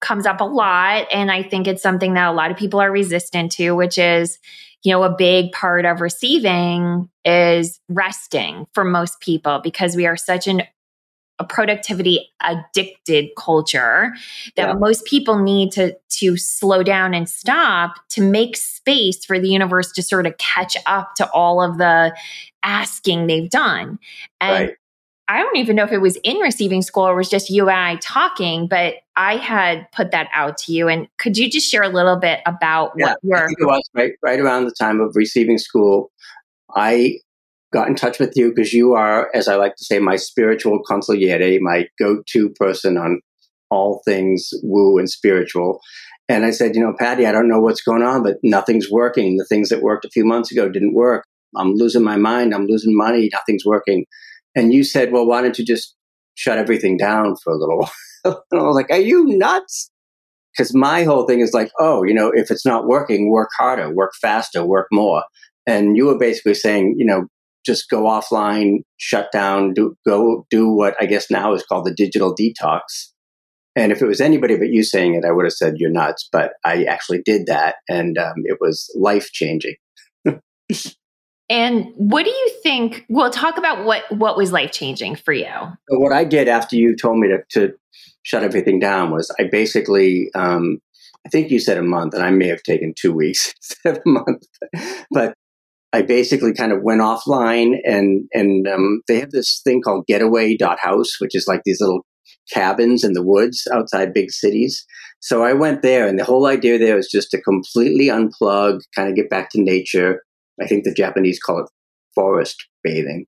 comes 0.00 0.26
up 0.26 0.40
a 0.40 0.44
lot, 0.44 1.06
and 1.12 1.30
I 1.30 1.42
think 1.42 1.66
it's 1.66 1.82
something 1.82 2.14
that 2.14 2.28
a 2.28 2.32
lot 2.32 2.50
of 2.50 2.56
people 2.56 2.80
are 2.80 2.90
resistant 2.90 3.52
to, 3.52 3.72
which 3.72 3.98
is 3.98 4.38
you 4.84 4.92
know, 4.92 5.02
a 5.02 5.14
big 5.14 5.52
part 5.52 5.84
of 5.84 6.00
receiving 6.00 7.08
is 7.24 7.80
resting 7.88 8.66
for 8.72 8.84
most 8.84 9.20
people 9.20 9.60
because 9.62 9.96
we 9.96 10.06
are 10.06 10.16
such 10.16 10.46
an 10.46 10.62
a 11.40 11.44
productivity 11.44 12.28
addicted 12.42 13.28
culture 13.38 14.12
that 14.56 14.68
yeah. 14.68 14.74
most 14.74 15.04
people 15.04 15.38
need 15.38 15.70
to 15.70 15.96
to 16.08 16.36
slow 16.36 16.82
down 16.82 17.14
and 17.14 17.28
stop 17.28 17.94
to 18.08 18.20
make 18.20 18.56
space 18.56 19.24
for 19.24 19.38
the 19.38 19.48
universe 19.48 19.92
to 19.92 20.02
sort 20.02 20.26
of 20.26 20.36
catch 20.38 20.76
up 20.86 21.14
to 21.14 21.30
all 21.30 21.62
of 21.62 21.78
the 21.78 22.12
asking 22.64 23.28
they've 23.28 23.50
done. 23.50 24.00
And 24.40 24.68
right. 24.68 24.76
I 25.28 25.42
don't 25.42 25.56
even 25.56 25.76
know 25.76 25.84
if 25.84 25.92
it 25.92 26.00
was 26.00 26.16
in 26.24 26.38
receiving 26.38 26.80
school 26.80 27.06
or 27.06 27.14
was 27.14 27.28
just 27.28 27.50
you 27.50 27.68
and 27.68 27.78
I 27.78 27.96
talking, 27.96 28.66
but 28.66 28.94
I 29.14 29.36
had 29.36 29.86
put 29.92 30.10
that 30.12 30.28
out 30.32 30.56
to 30.58 30.72
you. 30.72 30.88
And 30.88 31.06
could 31.18 31.36
you 31.36 31.50
just 31.50 31.70
share 31.70 31.82
a 31.82 31.88
little 31.88 32.16
bit 32.16 32.40
about 32.46 32.92
yeah, 32.96 33.14
what 33.20 33.48
your 33.50 33.50
it 33.50 33.66
was 33.66 33.82
right 33.94 34.12
right 34.22 34.40
around 34.40 34.64
the 34.64 34.74
time 34.78 35.00
of 35.00 35.14
receiving 35.14 35.58
school. 35.58 36.10
I 36.74 37.18
got 37.72 37.88
in 37.88 37.94
touch 37.94 38.18
with 38.18 38.32
you 38.36 38.52
because 38.54 38.72
you 38.72 38.94
are, 38.94 39.30
as 39.34 39.48
I 39.48 39.56
like 39.56 39.76
to 39.76 39.84
say, 39.84 39.98
my 39.98 40.16
spiritual 40.16 40.80
consigliere, 40.88 41.60
my 41.60 41.86
go-to 41.98 42.48
person 42.50 42.96
on 42.96 43.20
all 43.70 44.00
things 44.06 44.48
woo 44.62 44.98
and 44.98 45.10
spiritual. 45.10 45.80
And 46.30 46.46
I 46.46 46.50
said, 46.50 46.74
you 46.74 46.82
know, 46.82 46.94
Patty, 46.98 47.26
I 47.26 47.32
don't 47.32 47.48
know 47.48 47.60
what's 47.60 47.82
going 47.82 48.02
on, 48.02 48.22
but 48.22 48.36
nothing's 48.42 48.90
working. 48.90 49.36
The 49.36 49.46
things 49.46 49.68
that 49.68 49.82
worked 49.82 50.04
a 50.04 50.10
few 50.10 50.24
months 50.24 50.50
ago 50.50 50.68
didn't 50.68 50.94
work. 50.94 51.24
I'm 51.56 51.74
losing 51.74 52.04
my 52.04 52.16
mind. 52.16 52.54
I'm 52.54 52.66
losing 52.66 52.96
money. 52.96 53.28
Nothing's 53.32 53.64
working. 53.64 54.04
And 54.54 54.72
you 54.72 54.84
said, 54.84 55.12
well, 55.12 55.26
why 55.26 55.42
don't 55.42 55.58
you 55.58 55.64
just 55.64 55.94
shut 56.34 56.58
everything 56.58 56.96
down 56.96 57.36
for 57.42 57.52
a 57.52 57.56
little 57.56 57.78
while? 57.78 58.44
and 58.50 58.60
I 58.60 58.64
was 58.64 58.76
like, 58.76 58.90
are 58.90 58.98
you 58.98 59.24
nuts? 59.26 59.90
Because 60.56 60.74
my 60.74 61.04
whole 61.04 61.26
thing 61.26 61.40
is 61.40 61.52
like, 61.52 61.70
oh, 61.78 62.02
you 62.02 62.14
know, 62.14 62.32
if 62.34 62.50
it's 62.50 62.66
not 62.66 62.86
working, 62.86 63.30
work 63.30 63.50
harder, 63.56 63.94
work 63.94 64.12
faster, 64.20 64.64
work 64.64 64.88
more. 64.90 65.22
And 65.66 65.96
you 65.96 66.06
were 66.06 66.18
basically 66.18 66.54
saying, 66.54 66.94
you 66.96 67.06
know, 67.06 67.26
just 67.64 67.90
go 67.90 68.04
offline, 68.04 68.78
shut 68.96 69.30
down, 69.30 69.74
do 69.74 69.94
go 70.06 70.46
do 70.50 70.68
what 70.72 70.96
I 71.00 71.06
guess 71.06 71.30
now 71.30 71.52
is 71.52 71.62
called 71.62 71.84
the 71.84 71.94
digital 71.94 72.34
detox. 72.34 72.80
And 73.76 73.92
if 73.92 74.00
it 74.02 74.06
was 74.06 74.20
anybody 74.20 74.56
but 74.56 74.70
you 74.70 74.82
saying 74.82 75.14
it, 75.14 75.24
I 75.24 75.30
would 75.30 75.44
have 75.44 75.52
said 75.52 75.74
you're 75.76 75.90
nuts. 75.90 76.28
But 76.32 76.52
I 76.64 76.84
actually 76.84 77.22
did 77.24 77.46
that, 77.46 77.76
and 77.88 78.16
um, 78.18 78.34
it 78.44 78.58
was 78.60 78.90
life 78.98 79.30
changing. 79.32 79.76
And 81.50 81.92
what 81.96 82.24
do 82.24 82.30
you 82.30 82.50
think? 82.62 83.06
Well, 83.08 83.30
talk 83.30 83.56
about 83.56 83.84
what 83.84 84.04
what 84.12 84.36
was 84.36 84.52
life 84.52 84.72
changing 84.72 85.16
for 85.16 85.32
you. 85.32 85.48
What 85.88 86.12
I 86.12 86.24
did 86.24 86.46
after 86.48 86.76
you 86.76 86.94
told 86.94 87.18
me 87.18 87.28
to, 87.28 87.38
to 87.52 87.74
shut 88.22 88.42
everything 88.42 88.78
down 88.78 89.10
was 89.10 89.34
I 89.38 89.44
basically, 89.44 90.30
um, 90.34 90.78
I 91.26 91.30
think 91.30 91.50
you 91.50 91.58
said 91.58 91.78
a 91.78 91.82
month, 91.82 92.12
and 92.12 92.22
I 92.22 92.30
may 92.30 92.48
have 92.48 92.62
taken 92.62 92.92
two 92.94 93.12
weeks 93.12 93.54
instead 93.86 93.96
of 93.96 94.02
a 94.04 94.08
month, 94.08 94.46
but 95.10 95.34
I 95.94 96.02
basically 96.02 96.52
kind 96.52 96.72
of 96.72 96.82
went 96.82 97.00
offline, 97.00 97.76
and 97.84 98.28
and 98.34 98.68
um, 98.68 99.00
they 99.08 99.18
have 99.20 99.30
this 99.30 99.60
thing 99.64 99.80
called 99.80 100.06
Getaway 100.06 100.56
House, 100.80 101.18
which 101.18 101.34
is 101.34 101.48
like 101.48 101.62
these 101.64 101.80
little 101.80 102.04
cabins 102.52 103.04
in 103.04 103.14
the 103.14 103.22
woods 103.22 103.66
outside 103.72 104.12
big 104.12 104.30
cities. 104.30 104.84
So 105.20 105.44
I 105.44 105.54
went 105.54 105.80
there, 105.80 106.06
and 106.06 106.18
the 106.18 106.24
whole 106.24 106.46
idea 106.46 106.78
there 106.78 106.96
was 106.96 107.08
just 107.08 107.30
to 107.30 107.40
completely 107.40 108.08
unplug, 108.08 108.80
kind 108.94 109.08
of 109.08 109.16
get 109.16 109.30
back 109.30 109.48
to 109.50 109.62
nature 109.62 110.22
I 110.60 110.66
think 110.66 110.84
the 110.84 110.94
Japanese 110.94 111.38
call 111.38 111.60
it 111.60 111.70
forest 112.14 112.66
bathing, 112.82 113.26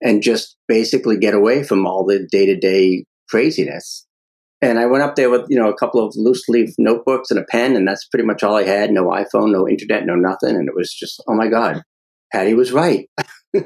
and 0.00 0.22
just 0.22 0.56
basically 0.68 1.16
get 1.16 1.34
away 1.34 1.62
from 1.62 1.86
all 1.86 2.04
the 2.04 2.26
day 2.30 2.46
to 2.46 2.56
day 2.56 3.04
craziness. 3.28 4.06
And 4.62 4.78
I 4.78 4.86
went 4.86 5.02
up 5.02 5.14
there 5.14 5.28
with, 5.28 5.42
you 5.48 5.58
know, 5.58 5.68
a 5.68 5.76
couple 5.76 6.04
of 6.04 6.14
loose 6.16 6.48
leaf 6.48 6.70
notebooks 6.78 7.30
and 7.30 7.38
a 7.38 7.44
pen, 7.44 7.76
and 7.76 7.86
that's 7.86 8.06
pretty 8.06 8.24
much 8.24 8.42
all 8.42 8.56
I 8.56 8.62
had. 8.62 8.90
No 8.90 9.08
iPhone, 9.08 9.52
no 9.52 9.68
internet, 9.68 10.06
no 10.06 10.14
nothing. 10.14 10.56
And 10.56 10.68
it 10.68 10.74
was 10.74 10.92
just, 10.92 11.22
oh 11.28 11.34
my 11.34 11.48
God, 11.48 11.82
Patty 12.32 12.54
was 12.54 12.72
right. 12.72 13.08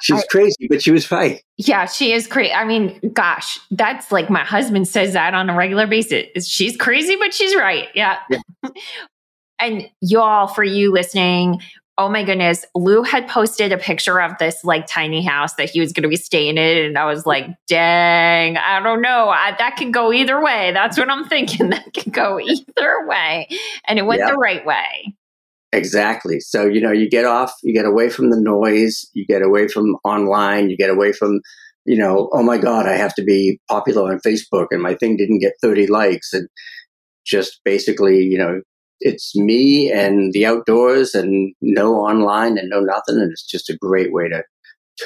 She's 0.00 0.22
I, 0.22 0.26
crazy, 0.30 0.66
but 0.68 0.82
she 0.82 0.90
was 0.90 1.10
right. 1.10 1.42
Yeah, 1.56 1.86
she 1.86 2.12
is 2.12 2.26
crazy. 2.26 2.52
I 2.52 2.64
mean, 2.64 2.98
gosh, 3.12 3.58
that's 3.70 4.10
like 4.10 4.28
my 4.28 4.44
husband 4.44 4.88
says 4.88 5.12
that 5.12 5.34
on 5.34 5.48
a 5.48 5.56
regular 5.56 5.86
basis. 5.86 6.46
She's 6.46 6.76
crazy, 6.76 7.16
but 7.16 7.32
she's 7.32 7.54
right. 7.54 7.88
Yeah. 7.94 8.18
yeah. 8.30 8.38
and 9.60 9.88
y'all, 10.00 10.48
for 10.48 10.64
you 10.64 10.92
listening, 10.92 11.60
oh 12.00 12.08
my 12.08 12.24
goodness, 12.24 12.64
Lou 12.74 13.02
had 13.02 13.28
posted 13.28 13.72
a 13.72 13.76
picture 13.76 14.22
of 14.22 14.32
this 14.38 14.64
like 14.64 14.86
tiny 14.86 15.22
house 15.22 15.52
that 15.56 15.68
he 15.68 15.80
was 15.80 15.92
going 15.92 16.04
to 16.04 16.08
be 16.08 16.16
staying 16.16 16.56
in. 16.56 16.78
And 16.78 16.96
I 16.96 17.04
was 17.04 17.26
like, 17.26 17.46
dang, 17.68 18.56
I 18.56 18.80
don't 18.82 19.02
know. 19.02 19.28
I, 19.28 19.54
that 19.58 19.76
could 19.76 19.92
go 19.92 20.10
either 20.10 20.42
way. 20.42 20.72
That's 20.72 20.96
what 20.96 21.10
I'm 21.10 21.26
thinking. 21.26 21.70
That 21.80 21.92
could 21.92 22.12
go 22.12 22.40
either 22.40 23.06
way. 23.06 23.48
And 23.84 23.98
it 23.98 24.02
went 24.02 24.26
the 24.26 24.34
right 24.34 24.64
way. 24.64 25.14
Exactly. 25.72 26.40
So, 26.40 26.64
you 26.64 26.80
know, 26.80 26.90
you 26.90 27.08
get 27.08 27.26
off, 27.26 27.52
you 27.62 27.74
get 27.74 27.84
away 27.84 28.08
from 28.08 28.30
the 28.30 28.40
noise, 28.40 29.08
you 29.12 29.26
get 29.26 29.42
away 29.42 29.68
from 29.68 29.96
online, 30.02 30.70
you 30.70 30.76
get 30.76 30.90
away 30.90 31.12
from, 31.12 31.40
you 31.84 31.98
know, 31.98 32.30
oh 32.32 32.42
my 32.42 32.56
God, 32.56 32.86
I 32.86 32.96
have 32.96 33.14
to 33.16 33.22
be 33.22 33.60
popular 33.68 34.10
on 34.10 34.20
Facebook 34.20 34.68
and 34.70 34.82
my 34.82 34.94
thing 34.94 35.16
didn't 35.16 35.40
get 35.40 35.52
30 35.62 35.86
likes. 35.88 36.32
And 36.32 36.48
just 37.26 37.60
basically, 37.64 38.22
you 38.22 38.38
know, 38.38 38.62
it's 39.00 39.34
me 39.36 39.90
and 39.90 40.32
the 40.32 40.46
outdoors 40.46 41.14
and 41.14 41.54
no 41.60 41.94
online 41.94 42.58
and 42.58 42.68
no 42.68 42.80
nothing. 42.80 43.16
And 43.16 43.30
it's 43.32 43.46
just 43.46 43.70
a 43.70 43.76
great 43.76 44.12
way 44.12 44.28
to 44.28 44.42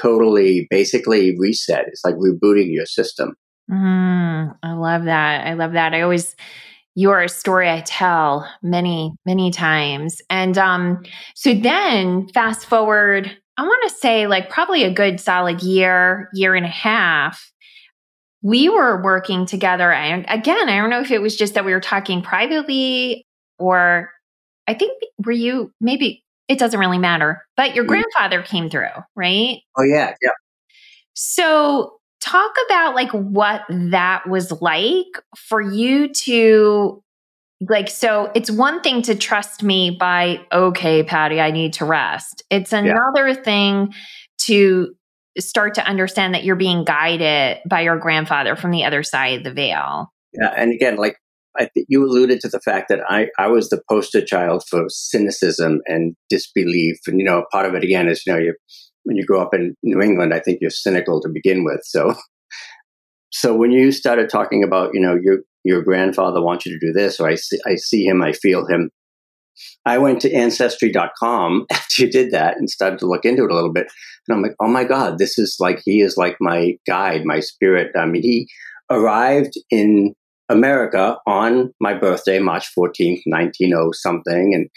totally 0.00 0.66
basically 0.70 1.36
reset. 1.38 1.86
It's 1.86 2.04
like 2.04 2.16
rebooting 2.16 2.72
your 2.72 2.86
system. 2.86 3.34
Mm, 3.70 4.54
I 4.62 4.72
love 4.72 5.04
that. 5.04 5.46
I 5.46 5.54
love 5.54 5.72
that. 5.72 5.94
I 5.94 6.02
always, 6.02 6.34
you 6.94 7.10
are 7.10 7.22
a 7.22 7.28
story 7.28 7.70
I 7.70 7.80
tell 7.80 8.48
many, 8.62 9.12
many 9.24 9.50
times. 9.50 10.20
And 10.28 10.58
um, 10.58 11.02
so 11.34 11.54
then 11.54 12.28
fast 12.28 12.66
forward, 12.66 13.30
I 13.56 13.62
want 13.62 13.88
to 13.88 13.96
say 13.96 14.26
like 14.26 14.50
probably 14.50 14.82
a 14.82 14.92
good 14.92 15.20
solid 15.20 15.62
year, 15.62 16.28
year 16.34 16.54
and 16.54 16.66
a 16.66 16.68
half. 16.68 17.52
We 18.42 18.68
were 18.68 19.02
working 19.02 19.46
together. 19.46 19.90
And 19.90 20.26
again, 20.28 20.68
I 20.68 20.76
don't 20.76 20.90
know 20.90 21.00
if 21.00 21.10
it 21.10 21.22
was 21.22 21.36
just 21.36 21.54
that 21.54 21.64
we 21.64 21.72
were 21.72 21.80
talking 21.80 22.20
privately 22.20 23.26
or 23.58 24.10
I 24.66 24.74
think 24.74 25.02
were 25.24 25.32
you 25.32 25.72
maybe 25.80 26.24
it 26.48 26.58
doesn't 26.58 26.78
really 26.78 26.98
matter, 26.98 27.42
but 27.56 27.74
your 27.74 27.84
mm. 27.84 27.88
grandfather 27.88 28.42
came 28.42 28.68
through, 28.68 28.88
right? 29.16 29.58
Oh 29.78 29.82
yeah, 29.82 30.14
yeah. 30.22 30.30
So 31.14 31.98
talk 32.20 32.52
about 32.66 32.94
like 32.94 33.10
what 33.10 33.62
that 33.68 34.28
was 34.28 34.50
like 34.60 35.06
for 35.36 35.60
you 35.60 36.08
to 36.08 37.02
like 37.68 37.88
so 37.88 38.30
it's 38.34 38.50
one 38.50 38.80
thing 38.80 39.02
to 39.02 39.14
trust 39.14 39.62
me 39.62 39.90
by 39.90 40.40
okay 40.50 41.02
patty 41.02 41.38
i 41.40 41.50
need 41.50 41.74
to 41.74 41.84
rest 41.84 42.42
it's 42.50 42.72
another 42.72 43.28
yeah. 43.28 43.34
thing 43.34 43.94
to 44.38 44.94
start 45.38 45.74
to 45.74 45.84
understand 45.86 46.34
that 46.34 46.44
you're 46.44 46.56
being 46.56 46.82
guided 46.82 47.58
by 47.68 47.82
your 47.82 47.98
grandfather 47.98 48.56
from 48.56 48.70
the 48.70 48.84
other 48.84 49.02
side 49.02 49.38
of 49.38 49.44
the 49.44 49.52
veil 49.52 50.10
yeah 50.32 50.52
and 50.56 50.72
again 50.72 50.96
like 50.96 51.18
I 51.58 51.68
you 51.88 52.04
alluded 52.04 52.40
to 52.40 52.48
the 52.48 52.60
fact 52.60 52.88
that 52.88 53.00
I, 53.08 53.28
I 53.38 53.48
was 53.48 53.68
the 53.68 53.82
poster 53.88 54.24
child 54.24 54.64
for 54.68 54.84
cynicism 54.88 55.80
and 55.86 56.16
disbelief. 56.28 56.96
And, 57.06 57.18
you 57.18 57.24
know, 57.24 57.44
part 57.52 57.66
of 57.66 57.74
it 57.74 57.84
again 57.84 58.08
is, 58.08 58.22
you 58.26 58.32
know, 58.32 58.38
you, 58.38 58.54
when 59.04 59.16
you 59.16 59.24
grow 59.24 59.40
up 59.40 59.54
in 59.54 59.74
New 59.82 60.00
England, 60.00 60.34
I 60.34 60.40
think 60.40 60.58
you're 60.60 60.70
cynical 60.70 61.20
to 61.20 61.28
begin 61.28 61.64
with. 61.64 61.80
So, 61.84 62.14
so 63.30 63.54
when 63.54 63.70
you 63.70 63.92
started 63.92 64.28
talking 64.28 64.64
about, 64.64 64.90
you 64.94 65.00
know, 65.00 65.16
your, 65.20 65.38
your 65.64 65.82
grandfather 65.82 66.42
wants 66.42 66.66
you 66.66 66.78
to 66.78 66.86
do 66.86 66.92
this, 66.92 67.20
or 67.20 67.28
I 67.28 67.36
see, 67.36 67.58
I 67.66 67.76
see 67.76 68.04
him, 68.04 68.22
I 68.22 68.32
feel 68.32 68.66
him. 68.66 68.90
I 69.86 69.98
went 69.98 70.20
to 70.22 70.32
ancestry.com 70.32 71.66
after 71.72 72.02
you 72.02 72.10
did 72.10 72.32
that 72.32 72.56
and 72.56 72.68
started 72.68 72.98
to 72.98 73.06
look 73.06 73.24
into 73.24 73.44
it 73.44 73.50
a 73.50 73.54
little 73.54 73.72
bit. 73.72 73.86
And 74.26 74.36
I'm 74.36 74.42
like, 74.42 74.56
oh 74.60 74.68
my 74.68 74.84
God, 74.84 75.18
this 75.18 75.38
is 75.38 75.56
like, 75.60 75.80
he 75.84 76.00
is 76.00 76.16
like 76.16 76.36
my 76.40 76.72
guide, 76.86 77.24
my 77.24 77.40
spirit. 77.40 77.92
I 77.96 78.06
mean, 78.06 78.22
he, 78.22 78.48
arrived 78.90 79.54
in 79.70 80.14
America 80.48 81.16
on 81.26 81.72
my 81.80 81.94
birthday, 81.94 82.38
March 82.38 82.68
14th, 82.76 83.22
1900 83.26 83.94
something. 83.94 84.54
And 84.54 84.68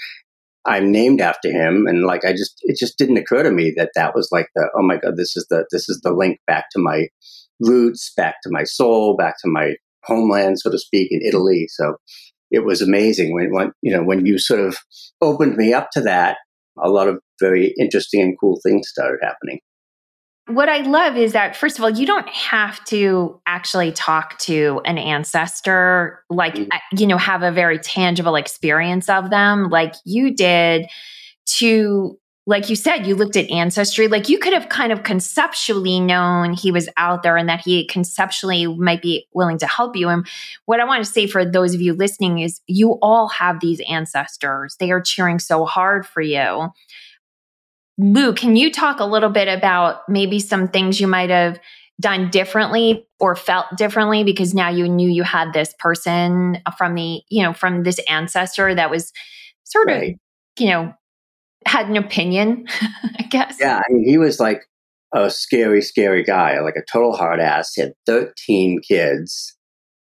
I'm 0.66 0.92
named 0.92 1.22
after 1.22 1.52
him. 1.52 1.86
And 1.88 2.06
like, 2.06 2.26
I 2.26 2.32
just, 2.32 2.56
it 2.64 2.78
just 2.78 2.98
didn't 2.98 3.18
occur 3.18 3.44
to 3.44 3.52
me 3.52 3.74
that 3.78 3.92
that 3.96 4.16
was 4.16 4.30
like 4.32 4.48
the, 4.56 4.70
oh 4.76 4.82
my 4.82 4.98
God, 4.98 5.18
this 5.18 5.36
is 5.36 5.46
the, 5.50 5.66
this 5.72 5.90
is 5.90 6.02
the 6.04 6.14
link 6.14 6.40
back 6.48 6.66
to 6.72 6.80
my 6.80 7.08
roots, 7.60 8.12
back 8.16 8.36
to 8.44 8.50
my 8.52 8.64
soul, 8.64 9.16
back 9.16 9.36
to 9.44 9.50
my 9.50 9.76
homeland, 10.04 10.60
so 10.60 10.72
to 10.72 10.78
speak, 10.78 11.10
in 11.12 11.22
Italy. 11.26 11.68
So 11.70 11.96
it 12.52 12.66
was 12.66 12.82
amazing 12.82 13.34
when, 13.34 13.52
when, 13.54 13.72
you 13.82 13.92
know, 13.92 14.04
when 14.04 14.26
you 14.26 14.40
sort 14.40 14.62
of 14.62 14.78
opened 15.22 15.58
me 15.58 15.74
up 15.74 15.90
to 15.94 16.02
that, 16.02 16.38
a 16.80 16.90
lot 16.90 17.08
of 17.08 17.20
very 17.42 17.74
interesting 17.80 18.22
and 18.22 18.38
cool 18.40 18.60
things 18.64 18.88
started 18.88 19.20
happening 19.22 19.60
what 20.48 20.70
I 20.70 20.80
love 20.80 21.18
is 21.18 21.34
that, 21.34 21.56
first 21.56 21.78
of 21.78 21.84
all, 21.84 21.90
you 21.90 22.06
don't 22.06 22.28
have 22.30 22.84
to 22.86 23.40
actually 23.46 23.92
talk 23.92 24.38
to 24.40 24.82
an 24.86 24.98
ancestor, 24.98 26.24
like, 26.30 26.56
mm-hmm. 26.56 26.98
you 26.98 27.06
know, 27.06 27.18
have 27.18 27.44
a 27.44 27.52
very 27.52 27.78
tangible 27.80 28.36
experience 28.36 29.10
of 29.10 29.30
them, 29.30 29.70
like 29.70 29.94
you 30.06 30.34
did 30.34 30.88
to, 31.58 32.18
like 32.46 32.70
you 32.70 32.78
said, 32.78 33.06
you 33.06 33.14
looked 33.14 33.36
at 33.36 33.50
ancestry. 33.52 34.08
Like 34.08 34.30
you 34.30 34.40
could 34.40 34.54
have 34.54 34.70
kind 34.70 34.94
of 34.94 35.04
conceptually 35.04 36.00
known 36.00 36.54
he 36.54 36.72
was 36.72 36.88
out 36.96 37.24
there 37.24 37.36
and 37.36 37.50
that 37.50 37.60
he 37.60 37.86
conceptually 37.86 38.68
might 38.68 39.02
be 39.02 39.28
willing 39.34 39.58
to 39.58 39.68
help 39.68 39.98
you. 39.98 40.08
And 40.08 40.26
what 40.64 40.80
I 40.80 40.86
want 40.86 41.04
to 41.04 41.12
say 41.12 41.28
for 41.28 41.44
those 41.44 41.74
of 41.74 41.82
you 41.82 41.94
listening 41.94 42.40
is 42.40 42.62
you 42.68 42.94
all 43.02 43.28
have 43.28 43.60
these 43.60 43.82
ancestors, 43.90 44.78
they 44.80 44.92
are 44.92 45.02
cheering 45.02 45.40
so 45.40 45.66
hard 45.66 46.08
for 46.08 46.22
you. 46.22 46.70
Lou, 47.98 48.34
can 48.34 48.56
you 48.56 48.72
talk 48.72 49.00
a 49.00 49.06
little 49.06 49.30
bit 49.30 49.48
about 49.48 50.08
maybe 50.08 50.40
some 50.40 50.68
things 50.68 51.00
you 51.00 51.08
might 51.08 51.30
have 51.30 51.60
done 52.00 52.30
differently 52.30 53.08
or 53.20 53.36
felt 53.36 53.66
differently 53.76 54.24
because 54.24 54.54
now 54.54 54.70
you 54.70 54.88
knew 54.88 55.10
you 55.10 55.24
had 55.24 55.52
this 55.54 55.74
person 55.80 56.62
from 56.78 56.94
the, 56.94 57.22
you 57.30 57.42
know, 57.42 57.54
from 57.54 57.84
this 57.84 58.00
ancestor 58.08 58.76
that 58.76 58.92
was 58.92 59.12
sort 59.64 59.88
right. 59.88 60.14
of, 60.14 60.20
you 60.60 60.70
know, 60.70 60.94
had 61.66 61.90
an 61.90 61.98
opinion, 61.98 62.68
I 63.20 63.24
guess. 63.24 63.58
Yeah, 63.60 63.78
I 63.78 63.92
mean, 63.92 64.08
he 64.08 64.18
was 64.18 64.40
like 64.40 64.62
a 65.14 65.30
scary, 65.30 65.82
scary 65.82 66.24
guy, 66.24 66.60
like 66.60 66.76
a 66.76 66.86
total 66.92 67.16
hard 67.16 67.40
ass. 67.40 67.74
He 67.74 67.82
had 67.82 67.94
13 68.06 68.80
kids. 68.88 69.56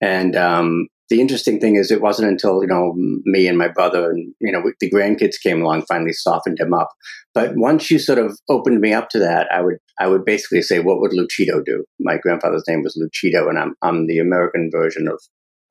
And 0.01 0.37
um, 0.37 0.89
the 1.13 1.21
interesting 1.21 1.61
thing 1.61 1.77
is, 1.77 1.91
it 1.91 2.01
wasn't 2.01 2.31
until 2.31 2.63
you 2.63 2.67
know 2.67 2.95
me 3.27 3.47
and 3.47 3.59
my 3.59 3.69
brother 3.69 4.11
and 4.11 4.35
you 4.41 4.51
know 4.51 4.63
the 4.81 4.91
grandkids 4.91 5.35
came 5.43 5.61
along 5.61 5.83
finally 5.83 6.15
softened 6.15 6.59
him 6.59 6.73
up. 6.73 6.89
But 7.35 7.53
once 7.55 7.91
you 7.91 7.99
sort 7.99 8.19
of 8.19 8.39
opened 8.49 8.81
me 8.81 8.95
up 8.95 9.11
to 9.11 9.19
that, 9.19 9.47
I 9.53 9.61
would 9.61 9.77
I 10.01 10.07
would 10.07 10.25
basically 10.25 10.63
say, 10.63 10.81
what 10.81 11.01
would 11.01 11.11
Luchito 11.11 11.63
do? 11.67 11.85
My 12.01 12.17
grandfather's 12.17 12.65
name 12.67 12.83
was 12.83 12.99
Luchito, 12.99 13.51
and 13.51 13.59
I'm 13.59 13.75
I'm 13.83 14.07
the 14.07 14.21
American 14.21 14.71
version 14.73 15.07
of 15.07 15.21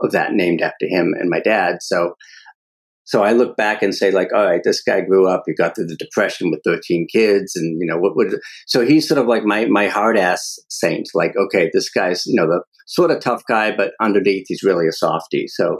of 0.02 0.12
that 0.12 0.34
named 0.34 0.62
after 0.62 0.86
him 0.86 1.16
and 1.20 1.28
my 1.28 1.40
dad. 1.40 1.78
So 1.82 2.14
so 3.12 3.24
I 3.24 3.34
look 3.34 3.58
back 3.58 3.84
and 3.84 3.94
say, 3.94 4.10
like, 4.10 4.30
all 4.34 4.46
right, 4.46 4.62
this 4.64 4.82
guy 4.82 5.02
grew 5.02 5.28
up, 5.28 5.44
he 5.46 5.54
got 5.54 5.76
through 5.76 5.88
the 5.88 5.98
depression 5.98 6.50
with 6.50 6.62
13 6.64 7.08
kids, 7.12 7.58
and 7.58 7.78
you 7.82 7.86
know, 7.86 7.98
what 7.98 8.16
would 8.16 8.40
so 8.68 8.86
he's 8.86 9.06
sort 9.06 9.20
of 9.20 9.28
like 9.28 9.44
my 9.44 9.66
my 9.66 9.88
hard 9.88 10.18
ass 10.18 10.58
saint. 10.70 11.10
Like, 11.14 11.34
okay, 11.36 11.70
this 11.74 11.90
guy's, 11.90 12.26
you 12.26 12.36
know, 12.36 12.48
the 12.48 12.64
sort 12.88 13.12
of 13.12 13.20
tough 13.20 13.44
guy, 13.50 13.76
but 13.76 13.92
underneath 14.02 14.46
he's 14.48 14.64
really 14.64 14.88
a 14.88 14.94
softie. 14.94 15.48
So 15.50 15.76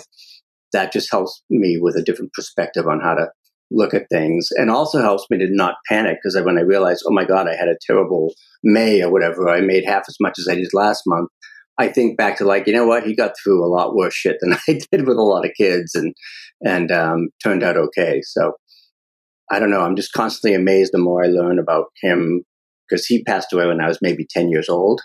that 0.74 0.92
just 0.92 1.10
helps 1.10 1.42
me 1.50 1.78
with 1.80 1.96
a 1.96 2.04
different 2.04 2.34
perspective 2.34 2.86
on 2.86 3.00
how 3.00 3.14
to 3.14 3.28
look 3.72 3.94
at 3.94 4.10
things 4.12 4.50
and 4.58 4.70
also 4.70 5.02
helps 5.02 5.26
me 5.30 5.38
to 5.38 5.48
not 5.50 5.76
panic 5.88 6.18
because 6.22 6.38
when 6.44 6.58
I 6.58 6.64
realize, 6.64 7.00
oh 7.08 7.14
my 7.14 7.24
God, 7.24 7.48
I 7.48 7.56
had 7.56 7.70
a 7.70 7.78
terrible 7.88 8.34
May 8.62 9.02
or 9.02 9.10
whatever, 9.10 9.48
I 9.48 9.62
made 9.62 9.86
half 9.86 10.04
as 10.10 10.18
much 10.20 10.38
as 10.38 10.50
I 10.50 10.56
did 10.56 10.74
last 10.74 11.04
month. 11.08 11.30
I 11.82 11.90
think 11.92 12.18
back 12.18 12.38
to 12.38 12.46
like, 12.46 12.68
you 12.68 12.74
know 12.74 12.86
what, 12.86 13.04
he 13.06 13.16
got 13.16 13.34
through 13.42 13.66
a 13.66 13.68
lot 13.68 13.96
worse 13.96 14.14
shit 14.14 14.38
than 14.40 14.54
I 14.68 14.80
did 14.92 15.08
with 15.08 15.18
a 15.18 15.22
lot 15.22 15.46
of 15.46 15.52
kids 15.58 15.96
and, 15.96 16.14
and 16.62 16.92
um, 16.92 17.30
turned 17.44 17.64
out 17.64 17.78
okay. 17.78 18.22
So 18.24 18.54
I 19.52 19.60
don't 19.60 19.72
know. 19.72 19.82
I'm 19.82 19.96
just 19.96 20.14
constantly 20.14 20.56
amazed 20.56 20.94
the 20.94 21.00
more 21.00 21.24
I 21.24 21.28
learn 21.28 21.60
about 21.60 21.88
him 22.02 22.44
because 22.88 23.06
he 23.06 23.24
passed 23.24 23.52
away 23.52 23.68
when 23.68 23.82
I 23.82 23.88
was 23.88 24.00
maybe 24.02 24.26
10 24.30 24.50
years 24.50 24.70
old. 24.70 25.02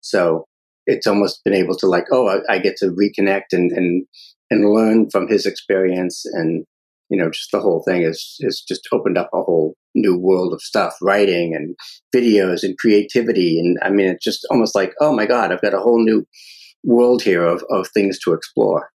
So 0.00 0.44
it's 0.86 1.06
almost 1.06 1.42
been 1.44 1.54
able 1.54 1.76
to 1.76 1.86
like, 1.86 2.04
oh, 2.12 2.28
I, 2.28 2.54
I 2.54 2.58
get 2.58 2.76
to 2.78 2.86
reconnect 2.86 3.52
and, 3.52 3.72
and 3.72 4.06
and 4.50 4.70
learn 4.70 5.10
from 5.10 5.28
his 5.28 5.46
experience, 5.46 6.24
and 6.32 6.64
you 7.08 7.18
know, 7.18 7.30
just 7.30 7.50
the 7.52 7.60
whole 7.60 7.82
thing 7.86 8.02
is 8.02 8.36
is 8.40 8.64
just 8.66 8.88
opened 8.92 9.18
up 9.18 9.30
a 9.32 9.42
whole 9.42 9.74
new 9.96 10.16
world 10.16 10.52
of 10.52 10.60
stuff, 10.60 10.94
writing 11.02 11.54
and 11.54 11.74
videos 12.14 12.62
and 12.62 12.78
creativity, 12.78 13.58
and 13.58 13.78
I 13.82 13.90
mean, 13.90 14.06
it's 14.06 14.24
just 14.24 14.46
almost 14.50 14.74
like, 14.74 14.94
oh 15.00 15.12
my 15.14 15.26
god, 15.26 15.52
I've 15.52 15.62
got 15.62 15.74
a 15.74 15.80
whole 15.80 16.02
new 16.04 16.24
world 16.84 17.22
here 17.22 17.44
of 17.44 17.64
of 17.70 17.88
things 17.88 18.18
to 18.20 18.32
explore. 18.32 18.90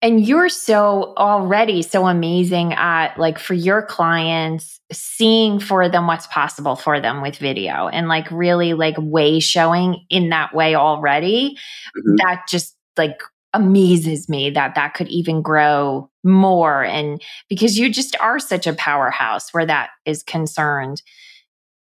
And 0.00 0.24
you're 0.24 0.48
so 0.48 1.12
already 1.16 1.82
so 1.82 2.06
amazing 2.06 2.72
at 2.74 3.18
like 3.18 3.38
for 3.38 3.54
your 3.54 3.82
clients, 3.82 4.80
seeing 4.92 5.58
for 5.58 5.88
them 5.88 6.06
what's 6.06 6.28
possible 6.28 6.76
for 6.76 7.00
them 7.00 7.20
with 7.20 7.36
video 7.36 7.88
and 7.88 8.06
like 8.06 8.30
really 8.30 8.74
like 8.74 8.94
way 8.98 9.40
showing 9.40 10.04
in 10.08 10.28
that 10.28 10.54
way 10.54 10.76
already. 10.76 11.56
Mm-hmm. 11.96 12.16
That 12.18 12.42
just 12.48 12.76
like 12.96 13.20
amazes 13.54 14.28
me 14.28 14.50
that 14.50 14.74
that 14.74 14.94
could 14.94 15.08
even 15.08 15.42
grow 15.42 16.10
more. 16.24 16.84
And 16.84 17.22
because 17.48 17.78
you 17.78 17.90
just 17.90 18.16
are 18.20 18.38
such 18.38 18.66
a 18.66 18.74
powerhouse 18.74 19.52
where 19.52 19.66
that 19.66 19.90
is 20.04 20.22
concerned 20.22 21.02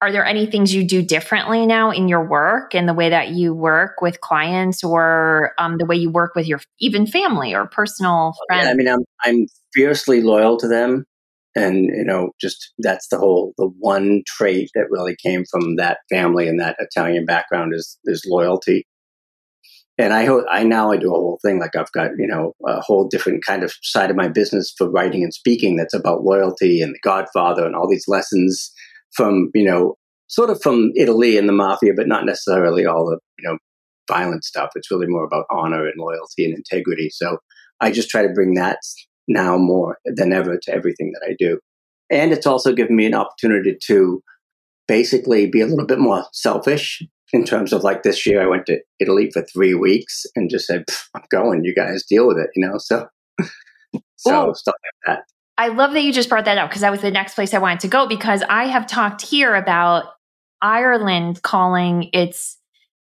are 0.02 0.10
there 0.10 0.26
any 0.26 0.46
things 0.46 0.74
you 0.74 0.82
do 0.82 1.00
differently 1.00 1.64
now 1.64 1.92
in 1.92 2.08
your 2.08 2.26
work 2.26 2.74
and 2.74 2.88
the 2.88 2.92
way 2.92 3.08
that 3.08 3.28
you 3.28 3.54
work 3.54 4.02
with 4.02 4.20
clients 4.20 4.82
or 4.82 5.52
um, 5.58 5.78
the 5.78 5.86
way 5.86 5.94
you 5.94 6.10
work 6.10 6.34
with 6.34 6.48
your 6.48 6.60
even 6.80 7.06
family 7.06 7.54
or 7.54 7.68
personal 7.68 8.34
friends? 8.48 8.64
Yeah, 8.64 8.70
I 8.72 8.74
mean, 8.74 8.88
I'm, 8.88 9.04
I'm 9.22 9.46
fiercely 9.72 10.20
loyal 10.20 10.56
to 10.56 10.66
them. 10.66 11.04
And, 11.54 11.84
you 11.84 12.04
know, 12.04 12.30
just 12.40 12.72
that's 12.78 13.06
the 13.08 13.18
whole, 13.18 13.52
the 13.58 13.70
one 13.78 14.22
trait 14.26 14.70
that 14.74 14.90
really 14.90 15.14
came 15.24 15.44
from 15.48 15.76
that 15.76 15.98
family 16.10 16.48
and 16.48 16.58
that 16.58 16.74
Italian 16.80 17.24
background 17.24 17.72
is, 17.72 17.96
is 18.04 18.26
loyalty. 18.28 18.84
And 19.98 20.14
I, 20.14 20.26
I 20.50 20.64
now 20.64 20.90
I 20.90 20.96
do 20.96 21.08
a 21.08 21.18
whole 21.18 21.38
thing 21.44 21.60
like 21.60 21.76
I've 21.76 21.92
got 21.92 22.10
you 22.18 22.26
know 22.26 22.54
a 22.66 22.80
whole 22.80 23.08
different 23.08 23.44
kind 23.44 23.62
of 23.62 23.72
side 23.82 24.10
of 24.10 24.16
my 24.16 24.28
business 24.28 24.72
for 24.76 24.90
writing 24.90 25.22
and 25.22 25.34
speaking 25.34 25.76
that's 25.76 25.94
about 25.94 26.24
loyalty 26.24 26.80
and 26.80 26.94
the 26.94 27.00
Godfather 27.02 27.66
and 27.66 27.74
all 27.74 27.88
these 27.88 28.08
lessons 28.08 28.72
from 29.14 29.50
you 29.54 29.64
know 29.64 29.96
sort 30.28 30.50
of 30.50 30.62
from 30.62 30.92
Italy 30.96 31.36
and 31.36 31.48
the 31.48 31.52
mafia, 31.52 31.92
but 31.94 32.08
not 32.08 32.24
necessarily 32.24 32.86
all 32.86 33.04
the 33.06 33.18
you 33.38 33.48
know 33.48 33.58
violent 34.08 34.44
stuff. 34.44 34.70
It's 34.74 34.90
really 34.90 35.06
more 35.06 35.24
about 35.24 35.46
honor 35.50 35.86
and 35.86 35.94
loyalty 35.98 36.44
and 36.44 36.54
integrity. 36.54 37.10
So 37.10 37.38
I 37.80 37.90
just 37.90 38.08
try 38.08 38.22
to 38.22 38.32
bring 38.32 38.54
that 38.54 38.78
now 39.28 39.56
more 39.56 39.98
than 40.04 40.32
ever 40.32 40.58
to 40.62 40.72
everything 40.72 41.12
that 41.12 41.26
I 41.28 41.34
do. 41.38 41.58
And 42.10 42.32
it's 42.32 42.46
also 42.46 42.72
given 42.72 42.96
me 42.96 43.06
an 43.06 43.14
opportunity 43.14 43.76
to 43.86 44.22
basically 44.88 45.46
be 45.46 45.60
a 45.60 45.66
little 45.66 45.86
bit 45.86 45.98
more 45.98 46.24
selfish 46.32 47.02
in 47.32 47.44
terms 47.44 47.72
of 47.72 47.82
like 47.82 48.02
this 48.02 48.26
year 48.26 48.42
I 48.42 48.46
went 48.46 48.66
to 48.66 48.80
Italy 49.00 49.30
for 49.30 49.42
three 49.42 49.74
weeks 49.74 50.24
and 50.36 50.50
just 50.50 50.66
said, 50.66 50.84
I'm 51.14 51.22
going, 51.30 51.64
you 51.64 51.74
guys 51.74 52.04
deal 52.04 52.26
with 52.26 52.38
it, 52.38 52.50
you 52.54 52.66
know? 52.66 52.78
So 52.78 53.06
so 54.16 54.50
Ooh. 54.50 54.54
stuff 54.54 54.74
like 54.84 55.16
that. 55.16 55.24
I 55.58 55.68
love 55.68 55.92
that 55.92 56.02
you 56.02 56.12
just 56.12 56.28
brought 56.28 56.46
that 56.46 56.58
up 56.58 56.70
because 56.70 56.80
that 56.82 56.90
was 56.90 57.02
the 57.02 57.10
next 57.10 57.34
place 57.34 57.54
I 57.54 57.58
wanted 57.58 57.80
to 57.80 57.88
go 57.88 58.06
because 58.06 58.42
I 58.48 58.64
have 58.64 58.86
talked 58.86 59.22
here 59.22 59.54
about 59.54 60.06
Ireland 60.60 61.42
calling 61.42 62.08
its 62.12 62.58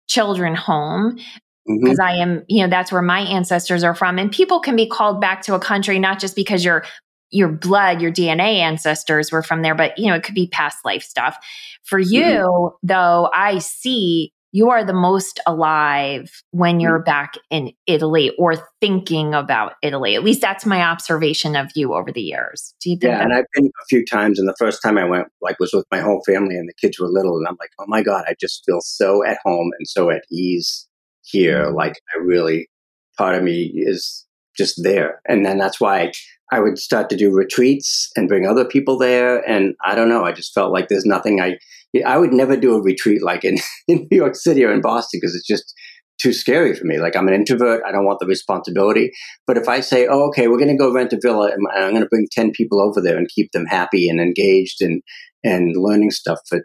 children 0.08 0.56
home 0.56 1.20
because 1.68 2.00
mm-hmm. 2.00 2.02
I 2.02 2.22
am, 2.22 2.44
you 2.48 2.64
know, 2.64 2.70
that's 2.70 2.92
where 2.92 3.02
my 3.02 3.20
ancestors 3.20 3.84
are 3.84 3.94
from. 3.94 4.18
And 4.18 4.32
people 4.32 4.60
can 4.60 4.76
be 4.76 4.88
called 4.88 5.22
back 5.22 5.44
to 5.44 5.54
a 5.54 5.60
country 5.60 6.00
not 6.00 6.20
just 6.20 6.36
because 6.36 6.66
your 6.66 6.84
your 7.32 7.50
blood, 7.50 8.02
your 8.02 8.12
DNA 8.12 8.58
ancestors 8.58 9.32
were 9.32 9.44
from 9.44 9.62
there, 9.62 9.76
but 9.76 9.98
you 9.98 10.08
know, 10.08 10.16
it 10.16 10.24
could 10.24 10.36
be 10.36 10.48
past 10.48 10.78
life 10.84 11.04
stuff. 11.04 11.38
For 11.84 12.00
you, 12.00 12.24
mm-hmm. 12.24 12.88
though, 12.88 13.30
I 13.34 13.60
see 13.60 14.34
you 14.52 14.72
are 14.72 14.84
the 14.84 14.94
most 14.94 15.40
alive 15.46 16.42
when 16.52 16.80
mm. 16.80 16.82
you're 16.82 17.04
back 17.04 17.34
in 17.52 17.72
Italy 17.86 18.32
or 18.38 18.56
thinking 18.82 19.34
about 19.34 19.74
Italy. 19.84 20.16
At 20.16 20.24
least 20.24 20.42
that's 20.42 20.66
my 20.66 20.82
observation 20.82 21.56
of 21.56 21.68
you 21.76 21.94
over 21.94 22.12
the 22.12 22.22
years. 22.22 22.74
Do 22.82 22.90
you 22.90 22.98
think? 22.98 23.12
Yeah, 23.12 23.22
and 23.22 23.34
I've 23.34 23.46
been 23.54 23.68
a 23.68 23.86
few 23.90 24.04
times, 24.06 24.40
and 24.40 24.48
the 24.48 24.56
first 24.58 24.82
time 24.82 24.98
I 24.98 25.06
went, 25.06 25.28
like, 25.42 25.60
was 25.60 25.72
with 25.74 25.86
my 25.92 26.00
whole 26.00 26.24
family, 26.26 26.56
and 26.56 26.68
the 26.68 26.74
kids 26.82 27.00
were 27.00 27.08
little, 27.08 27.38
and 27.38 27.48
I'm 27.48 27.58
like, 27.60 27.72
oh 27.80 27.86
my 27.88 28.02
god, 28.02 28.26
I 28.28 28.36
just 28.40 28.64
feel 28.66 28.82
so 28.82 29.24
at 29.24 29.38
home 29.44 29.72
and 29.78 29.88
so 29.88 30.10
at 30.10 30.24
ease 30.32 30.88
here. 31.22 31.66
Mm-hmm. 31.66 31.76
Like, 31.76 31.96
I 32.16 32.20
really, 32.20 32.70
part 33.18 33.36
of 33.36 33.44
me 33.44 33.72
is 33.76 34.26
just 34.60 34.84
there, 34.84 35.22
and 35.28 35.46
then 35.46 35.58
that's 35.58 35.82
why 35.82 36.12
I 36.52 36.60
would 36.60 36.78
start 36.78 37.10
to 37.10 37.18
do 37.18 37.34
retreats 37.34 38.10
and 38.16 38.28
bring 38.28 38.46
other 38.46 38.66
people 38.66 38.98
there, 38.98 39.40
and 39.50 39.74
I 39.84 39.96
don't 39.96 40.10
know, 40.10 40.24
I 40.24 40.34
just 40.34 40.54
felt 40.54 40.72
like 40.72 40.88
there's 40.88 41.06
nothing 41.06 41.42
I 41.42 41.58
I 42.06 42.18
would 42.18 42.34
never 42.34 42.56
do 42.56 42.76
a 42.76 42.82
retreat 42.82 43.24
like 43.24 43.44
in, 43.44 43.58
in 43.88 44.08
New 44.12 44.18
York 44.18 44.36
City 44.36 44.64
or 44.64 44.72
in 44.72 44.82
Boston 44.82 45.20
because 45.20 45.36
it's 45.36 45.48
just 45.48 45.74
too 46.22 46.34
scary 46.34 46.76
for 46.76 46.86
me. 46.86 47.00
Like 47.00 47.16
I'm 47.16 47.28
an 47.28 47.34
introvert. 47.34 47.82
I 47.88 47.92
don't 47.92 48.06
want 48.06 48.20
the 48.20 48.28
responsibility. 48.28 49.12
But 49.48 49.58
if 49.58 49.68
I 49.68 49.80
say, 49.80 50.06
oh, 50.08 50.28
okay, 50.28 50.48
we're 50.48 50.58
going 50.58 50.70
to 50.70 50.78
go 50.78 50.94
rent 50.94 51.14
a 51.14 51.20
villa 51.22 51.50
and 51.52 51.68
I'm 51.74 51.92
going 51.92 52.04
to 52.04 52.10
bring 52.10 52.28
10 52.32 52.52
people 52.52 52.82
over 52.82 53.02
there 53.02 53.18
and 53.18 53.28
keep 53.34 53.52
them 53.54 53.66
happy 53.66 54.10
and 54.10 54.20
engaged 54.20 54.82
and, 54.82 55.02
and 55.44 55.76
learning 55.76 56.12
stuff 56.12 56.40
for 56.48 56.62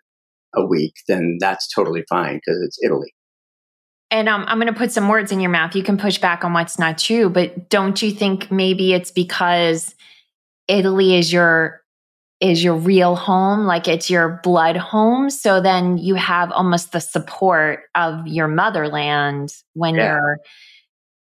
a 0.57 0.67
week, 0.67 0.95
then 1.09 1.39
that's 1.41 1.73
totally 1.73 2.05
fine 2.09 2.35
because 2.35 2.61
it's 2.65 2.79
Italy. 2.85 3.15
And 4.15 4.29
um, 4.29 4.45
I'm 4.47 4.61
going 4.61 4.73
to 4.73 4.79
put 4.79 4.93
some 4.93 5.09
words 5.09 5.33
in 5.33 5.41
your 5.41 5.51
mouth. 5.51 5.75
You 5.75 5.83
can 5.83 5.99
push 5.99 6.19
back 6.19 6.45
on 6.45 6.53
what's 6.53 6.79
not 6.79 6.99
true, 6.99 7.29
but 7.29 7.69
don't 7.69 8.01
you 8.01 8.13
think 8.13 8.49
maybe 8.49 8.93
it's 8.93 9.11
because 9.11 9.93
Italy 10.69 11.17
is 11.17 11.33
your 11.33 11.83
is 12.41 12.63
your 12.63 12.77
real 12.77 13.17
home, 13.17 13.67
like 13.67 13.89
it's 13.89 14.09
your 14.09 14.41
blood 14.45 14.77
home. 14.77 15.31
So 15.31 15.61
then 15.61 15.99
you 15.99 16.15
have 16.15 16.53
almost 16.53 16.93
the 16.93 17.01
support 17.01 17.81
of 17.97 18.25
your 18.29 18.47
motherland 18.47 19.53
when 19.73 19.97
yeah. 19.97 20.13
you're. 20.13 20.39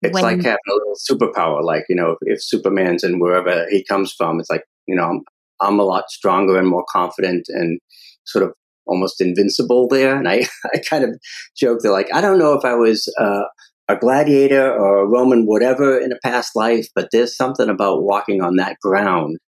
It's 0.02 0.14
when 0.14 0.22
like 0.22 0.36
having 0.36 0.58
a 0.70 0.72
little 0.72 0.94
superpower. 1.10 1.64
Like 1.64 1.84
you 1.88 1.96
know, 1.96 2.12
if, 2.12 2.18
if, 2.20 2.42
Superman's 2.44 3.02
in 3.02 3.18
wherever 3.18 3.68
he 3.70 3.82
comes 3.82 4.12
from, 4.12 4.38
it's 4.38 4.50
like 4.50 4.62
you 4.86 4.94
know, 4.94 5.02
I'm, 5.02 5.22
I'm 5.60 5.80
a 5.80 5.84
lot 5.84 6.10
stronger 6.10 6.56
and 6.56 6.68
more 6.68 6.84
confident 6.88 7.46
and 7.48 7.80
sort 8.24 8.44
of 8.44 8.52
almost 8.88 9.20
invincible 9.20 9.88
there. 9.88 10.16
And 10.16 10.28
I, 10.28 10.46
I 10.74 10.78
kind 10.88 11.04
of 11.04 11.10
joke 11.56 11.80
that 11.82 11.92
like 11.92 12.08
I 12.12 12.20
don't 12.20 12.38
know 12.38 12.54
if 12.54 12.64
I 12.64 12.74
was 12.74 13.12
uh, 13.18 13.42
a 13.88 13.96
gladiator 13.96 14.72
or 14.72 15.00
a 15.00 15.06
Roman 15.06 15.44
whatever 15.46 15.98
in 15.98 16.12
a 16.12 16.18
past 16.22 16.54
life, 16.54 16.86
but 16.94 17.08
there's 17.12 17.36
something 17.36 17.68
about 17.68 18.02
walking 18.02 18.42
on 18.42 18.56
that 18.56 18.76
ground 18.82 19.38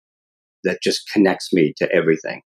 that 0.64 0.78
just 0.82 1.10
connects 1.12 1.52
me 1.52 1.72
to 1.78 1.90
everything. 1.92 2.42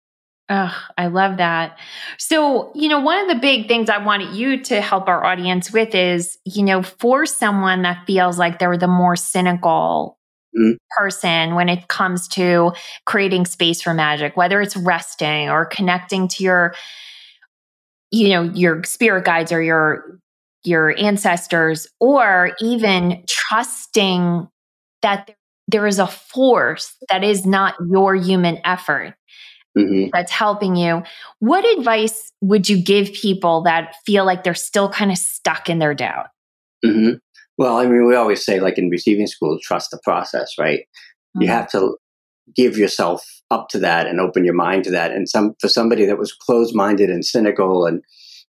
Oh, 0.51 0.75
I 0.97 1.07
love 1.07 1.37
that. 1.37 1.77
So, 2.17 2.71
you 2.73 2.89
know, 2.89 2.99
one 2.99 3.19
of 3.19 3.27
the 3.27 3.39
big 3.39 3.67
things 3.67 3.87
I 3.87 4.03
wanted 4.03 4.33
you 4.33 4.63
to 4.63 4.81
help 4.81 5.07
our 5.07 5.23
audience 5.23 5.71
with 5.71 5.93
is, 5.93 6.39
you 6.43 6.63
know, 6.63 6.81
for 6.81 7.27
someone 7.27 7.83
that 7.83 8.07
feels 8.07 8.39
like 8.39 8.57
they're 8.57 8.75
the 8.75 8.87
more 8.87 9.15
cynical 9.15 10.18
mm. 10.57 10.75
person 10.97 11.55
when 11.55 11.69
it 11.69 11.87
comes 11.87 12.27
to 12.29 12.71
creating 13.05 13.45
space 13.45 13.81
for 13.81 13.93
magic, 13.93 14.37
whether 14.37 14.61
it's 14.61 14.77
resting 14.77 15.49
or 15.49 15.65
connecting 15.65 16.27
to 16.27 16.43
your, 16.43 16.73
you 18.11 18.29
know, 18.29 18.43
your 18.43 18.83
spirit 18.83 19.25
guides 19.25 19.51
or 19.51 19.61
your 19.61 20.19
your 20.63 20.97
ancestors, 20.97 21.87
or 22.01 22.51
even 22.59 23.23
trusting 23.27 24.47
that 25.01 25.31
there 25.69 25.87
is 25.87 25.99
a 25.99 26.07
force 26.07 26.95
that 27.09 27.23
is 27.23 27.45
not 27.45 27.75
your 27.89 28.15
human 28.15 28.59
effort 28.65 29.15
mm-hmm. 29.77 30.09
that's 30.11 30.31
helping 30.31 30.75
you. 30.75 31.03
What 31.39 31.65
advice 31.77 32.31
would 32.41 32.67
you 32.67 32.81
give 32.81 33.13
people 33.13 33.61
that 33.63 33.95
feel 34.05 34.25
like 34.25 34.43
they're 34.43 34.55
still 34.55 34.89
kind 34.89 35.11
of 35.11 35.17
stuck 35.17 35.69
in 35.69 35.79
their 35.79 35.93
doubt? 35.93 36.27
Mm-hmm. 36.83 37.15
Well, 37.59 37.77
I 37.77 37.85
mean, 37.85 38.07
we 38.07 38.15
always 38.15 38.43
say, 38.43 38.61
like 38.61 38.77
in 38.77 38.89
receiving 38.89 39.27
school, 39.27 39.59
trust 39.61 39.91
the 39.91 39.99
process, 40.01 40.53
right? 40.57 40.79
Mm-hmm. 40.79 41.41
You 41.41 41.47
have 41.49 41.69
to 41.71 41.97
give 42.55 42.77
yourself 42.77 43.23
up 43.51 43.67
to 43.69 43.79
that 43.79 44.07
and 44.07 44.19
open 44.19 44.45
your 44.45 44.55
mind 44.55 44.85
to 44.85 44.91
that. 44.91 45.11
And 45.11 45.27
some 45.27 45.55
for 45.59 45.67
somebody 45.67 46.05
that 46.05 46.17
was 46.17 46.33
closed 46.33 46.73
minded 46.73 47.09
and 47.09 47.23
cynical, 47.23 47.85
and 47.85 48.01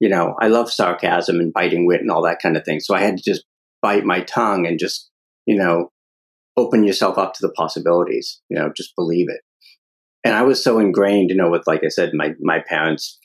you 0.01 0.09
know, 0.09 0.35
I 0.41 0.49
love 0.49 0.69
sarcasm 0.69 1.39
and 1.39 1.53
biting 1.53 1.87
wit 1.87 2.01
and 2.01 2.11
all 2.11 2.21
that 2.23 2.41
kind 2.41 2.57
of 2.57 2.65
thing. 2.65 2.81
So 2.81 2.93
I 2.93 3.01
had 3.01 3.17
to 3.17 3.23
just 3.23 3.45
bite 3.81 4.03
my 4.03 4.21
tongue 4.21 4.67
and 4.67 4.77
just, 4.77 5.09
you 5.45 5.55
know, 5.55 5.89
open 6.57 6.83
yourself 6.83 7.17
up 7.17 7.33
to 7.35 7.39
the 7.41 7.53
possibilities, 7.53 8.41
you 8.49 8.59
know, 8.59 8.71
just 8.75 8.95
believe 8.95 9.27
it. 9.29 9.41
And 10.23 10.35
I 10.35 10.41
was 10.41 10.61
so 10.61 10.79
ingrained, 10.79 11.29
you 11.29 11.35
know, 11.35 11.49
with, 11.49 11.65
like 11.65 11.83
I 11.83 11.87
said, 11.87 12.11
my, 12.13 12.33
my 12.41 12.59
parents 12.67 13.17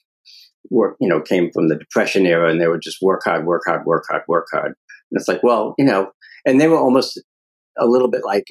work, 0.71 0.97
you 1.01 1.09
know, 1.09 1.21
came 1.21 1.51
from 1.53 1.69
the 1.69 1.77
depression 1.77 2.27
era 2.27 2.51
and 2.51 2.61
they 2.61 2.69
would 2.69 2.83
just 2.83 3.03
work 3.03 3.23
hard, 3.25 3.45
work 3.45 3.63
hard, 3.67 3.85
work 3.85 4.05
hard, 4.09 4.23
work 4.29 4.47
hard. 4.53 4.75
And 5.13 5.21
it's 5.21 5.29
like, 5.29 5.43
well, 5.43 5.75
you 5.79 5.85
know, 5.85 6.11
and 6.47 6.61
they 6.61 6.69
were 6.69 6.79
almost 6.79 7.21
a 7.79 7.87
little 7.87 8.09
bit 8.09 8.23
like 8.25 8.45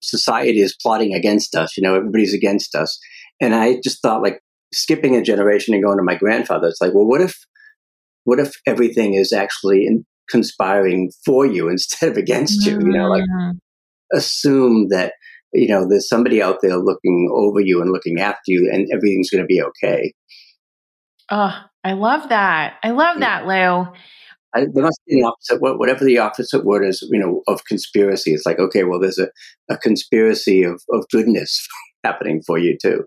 society 0.00 0.60
is 0.60 0.76
plotting 0.80 1.14
against 1.14 1.54
us, 1.54 1.76
you 1.76 1.82
know, 1.82 1.94
everybody's 1.94 2.34
against 2.34 2.74
us. 2.74 2.98
And 3.40 3.54
I 3.54 3.80
just 3.82 4.00
thought 4.02 4.22
like 4.22 4.40
skipping 4.72 5.16
a 5.16 5.22
generation 5.22 5.74
and 5.74 5.82
going 5.82 5.98
to 5.98 6.04
my 6.04 6.14
grandfather, 6.14 6.68
it's 6.68 6.80
like, 6.80 6.94
well, 6.94 7.06
what 7.06 7.20
if, 7.20 7.36
what 8.24 8.38
if 8.38 8.54
everything 8.66 9.14
is 9.14 9.32
actually 9.32 9.86
in, 9.86 10.04
conspiring 10.28 11.10
for 11.24 11.46
you 11.46 11.68
instead 11.70 12.10
of 12.10 12.16
against 12.16 12.66
you? 12.66 12.78
You 12.78 12.92
know, 12.92 13.08
like 13.08 13.22
mm-hmm 13.22 13.58
assume 14.12 14.88
that 14.88 15.14
you 15.52 15.68
know 15.68 15.88
there's 15.88 16.08
somebody 16.08 16.42
out 16.42 16.58
there 16.62 16.76
looking 16.76 17.30
over 17.32 17.60
you 17.60 17.80
and 17.80 17.90
looking 17.90 18.20
after 18.20 18.42
you 18.46 18.70
and 18.72 18.86
everything's 18.92 19.30
going 19.30 19.42
to 19.42 19.46
be 19.46 19.62
okay 19.62 20.12
oh 21.30 21.54
i 21.84 21.92
love 21.92 22.28
that 22.28 22.74
i 22.82 22.90
love 22.90 23.16
yeah. 23.18 23.42
that 23.42 23.46
lou 23.46 23.86
I, 24.56 24.66
there 24.72 24.82
must 24.84 25.00
be 25.06 25.20
an 25.20 25.26
opposite 25.26 25.60
whatever 25.60 26.04
the 26.04 26.18
opposite 26.18 26.64
word 26.64 26.84
is 26.84 27.06
you 27.10 27.18
know 27.18 27.42
of 27.46 27.64
conspiracy. 27.64 28.32
It's 28.32 28.46
like 28.46 28.58
okay 28.58 28.84
well 28.84 29.00
there's 29.00 29.18
a, 29.18 29.28
a 29.68 29.76
conspiracy 29.76 30.62
of, 30.62 30.82
of 30.90 31.04
goodness 31.10 31.66
happening 32.04 32.42
for 32.46 32.58
you 32.58 32.76
too. 32.80 33.04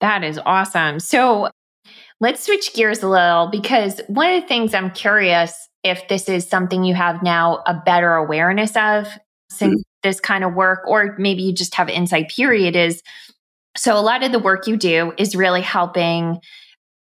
That 0.00 0.24
is 0.24 0.38
awesome. 0.44 1.00
So 1.00 1.48
let's 2.20 2.44
switch 2.44 2.74
gears 2.74 3.02
a 3.02 3.08
little 3.08 3.48
because 3.48 4.00
one 4.06 4.32
of 4.32 4.40
the 4.40 4.46
things 4.46 4.74
i'm 4.74 4.92
curious 4.92 5.68
if 5.82 6.06
this 6.08 6.28
is 6.28 6.48
something 6.48 6.84
you 6.84 6.94
have 6.94 7.22
now 7.22 7.62
a 7.66 7.74
better 7.74 8.14
awareness 8.14 8.76
of 8.76 9.08
since 9.50 9.74
mm-hmm. 9.74 10.08
this 10.08 10.20
kind 10.20 10.44
of 10.44 10.54
work, 10.54 10.80
or 10.86 11.16
maybe 11.18 11.42
you 11.42 11.52
just 11.52 11.74
have 11.74 11.88
insight 11.88 12.30
period, 12.30 12.76
is 12.76 13.02
so 13.76 13.98
a 13.98 14.00
lot 14.00 14.22
of 14.22 14.32
the 14.32 14.38
work 14.38 14.66
you 14.66 14.76
do 14.76 15.12
is 15.18 15.34
really 15.34 15.62
helping 15.62 16.38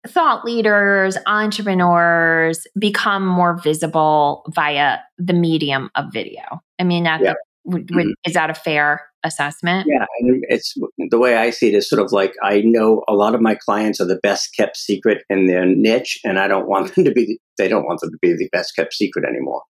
thought 0.06 0.44
leaders, 0.44 1.16
entrepreneurs 1.26 2.66
become 2.78 3.26
more 3.26 3.58
visible 3.60 4.44
via 4.54 4.98
the 5.18 5.32
medium 5.32 5.90
of 5.94 6.12
video. 6.12 6.42
I 6.78 6.84
mean, 6.84 7.04
that 7.04 7.20
yeah. 7.22 7.34
mm-hmm. 7.66 8.10
is 8.24 8.34
that 8.34 8.50
a 8.50 8.54
fair 8.54 9.02
assessment? 9.24 9.88
Yeah, 9.88 10.06
it's 10.48 10.74
the 11.10 11.18
way 11.18 11.36
I 11.36 11.50
see 11.50 11.68
it 11.68 11.74
is 11.74 11.88
sort 11.88 12.02
of 12.02 12.12
like 12.12 12.34
I 12.42 12.62
know 12.64 13.02
a 13.08 13.14
lot 13.14 13.34
of 13.34 13.40
my 13.40 13.54
clients 13.54 14.00
are 14.00 14.06
the 14.06 14.20
best 14.22 14.54
kept 14.56 14.76
secret 14.76 15.22
in 15.28 15.46
their 15.46 15.66
niche, 15.66 16.18
and 16.24 16.38
I 16.38 16.48
don't 16.48 16.68
want 16.68 16.94
them 16.94 17.04
to 17.04 17.12
be. 17.12 17.38
They 17.58 17.68
don't 17.68 17.84
want 17.84 18.00
them 18.00 18.10
to 18.10 18.18
be 18.20 18.32
the 18.32 18.48
best 18.52 18.74
kept 18.76 18.94
secret 18.94 19.24
anymore. 19.24 19.62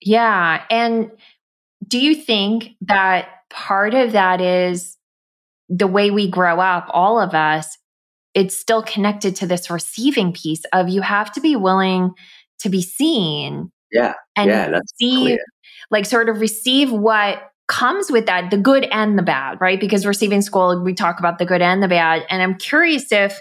Yeah, 0.00 0.64
and 0.70 1.10
do 1.86 1.98
you 1.98 2.14
think 2.14 2.70
that 2.82 3.28
part 3.50 3.94
of 3.94 4.12
that 4.12 4.40
is 4.40 4.96
the 5.68 5.86
way 5.86 6.10
we 6.10 6.30
grow 6.30 6.60
up, 6.60 6.88
all 6.92 7.20
of 7.20 7.34
us, 7.34 7.78
it's 8.34 8.56
still 8.56 8.82
connected 8.82 9.36
to 9.36 9.46
this 9.46 9.70
receiving 9.70 10.32
piece 10.32 10.62
of 10.72 10.88
you 10.88 11.00
have 11.02 11.32
to 11.32 11.40
be 11.40 11.56
willing 11.56 12.12
to 12.60 12.68
be 12.68 12.82
seen. 12.82 13.70
Yeah. 13.92 14.14
And 14.36 14.50
yeah, 14.50 14.70
that's 14.70 14.92
see, 14.96 15.16
clear. 15.16 15.38
like 15.90 16.06
sort 16.06 16.28
of 16.28 16.40
receive 16.40 16.90
what 16.90 17.42
comes 17.68 18.10
with 18.10 18.26
that, 18.26 18.50
the 18.50 18.58
good 18.58 18.84
and 18.90 19.18
the 19.18 19.22
bad, 19.22 19.60
right? 19.60 19.80
Because 19.80 20.04
receiving 20.04 20.42
school, 20.42 20.82
we 20.82 20.94
talk 20.94 21.18
about 21.18 21.38
the 21.38 21.46
good 21.46 21.62
and 21.62 21.82
the 21.82 21.88
bad. 21.88 22.26
And 22.28 22.42
I'm 22.42 22.56
curious 22.56 23.10
if 23.12 23.40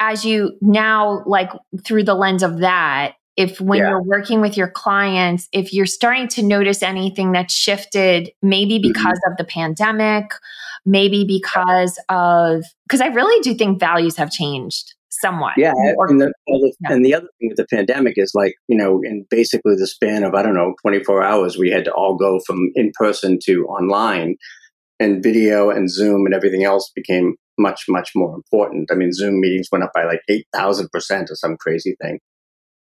as 0.00 0.24
you 0.24 0.52
now 0.60 1.22
like 1.24 1.50
through 1.84 2.04
the 2.04 2.14
lens 2.14 2.42
of 2.42 2.58
that 2.58 3.14
if 3.36 3.60
when 3.60 3.80
yeah. 3.80 3.90
you're 3.90 4.02
working 4.02 4.40
with 4.40 4.56
your 4.56 4.68
clients, 4.68 5.48
if 5.52 5.72
you're 5.72 5.86
starting 5.86 6.26
to 6.28 6.42
notice 6.42 6.82
anything 6.82 7.32
that's 7.32 7.54
shifted, 7.54 8.30
maybe 8.42 8.78
mm-hmm. 8.78 8.88
because 8.88 9.18
mm-hmm. 9.18 9.32
of 9.32 9.36
the 9.36 9.44
pandemic, 9.44 10.32
maybe 10.86 11.24
because 11.24 11.98
of, 12.08 12.64
because 12.88 13.00
I 13.00 13.08
really 13.08 13.40
do 13.42 13.54
think 13.54 13.80
values 13.80 14.16
have 14.16 14.30
changed 14.30 14.94
somewhat. 15.10 15.54
Yeah. 15.56 15.72
And 15.76 16.20
the, 16.20 16.32
yeah. 16.46 16.92
and 16.92 17.04
the 17.04 17.14
other 17.14 17.28
thing 17.38 17.48
with 17.48 17.56
the 17.56 17.66
pandemic 17.70 18.14
is 18.16 18.32
like, 18.34 18.54
you 18.68 18.76
know, 18.76 19.00
in 19.02 19.26
basically 19.30 19.74
the 19.76 19.86
span 19.86 20.24
of, 20.24 20.34
I 20.34 20.42
don't 20.42 20.54
know, 20.54 20.74
24 20.82 21.22
hours, 21.22 21.58
we 21.58 21.70
had 21.70 21.84
to 21.86 21.92
all 21.92 22.16
go 22.16 22.40
from 22.46 22.70
in 22.74 22.92
person 22.94 23.38
to 23.44 23.66
online 23.66 24.36
and 24.98 25.22
video 25.22 25.70
and 25.70 25.90
Zoom 25.90 26.24
and 26.24 26.34
everything 26.34 26.64
else 26.64 26.90
became 26.94 27.34
much, 27.58 27.84
much 27.88 28.10
more 28.14 28.34
important. 28.34 28.90
I 28.90 28.94
mean, 28.94 29.12
Zoom 29.12 29.40
meetings 29.40 29.68
went 29.72 29.84
up 29.84 29.92
by 29.94 30.04
like 30.04 30.20
8,000% 30.30 30.86
or 31.30 31.34
some 31.34 31.56
crazy 31.58 31.96
thing 32.00 32.20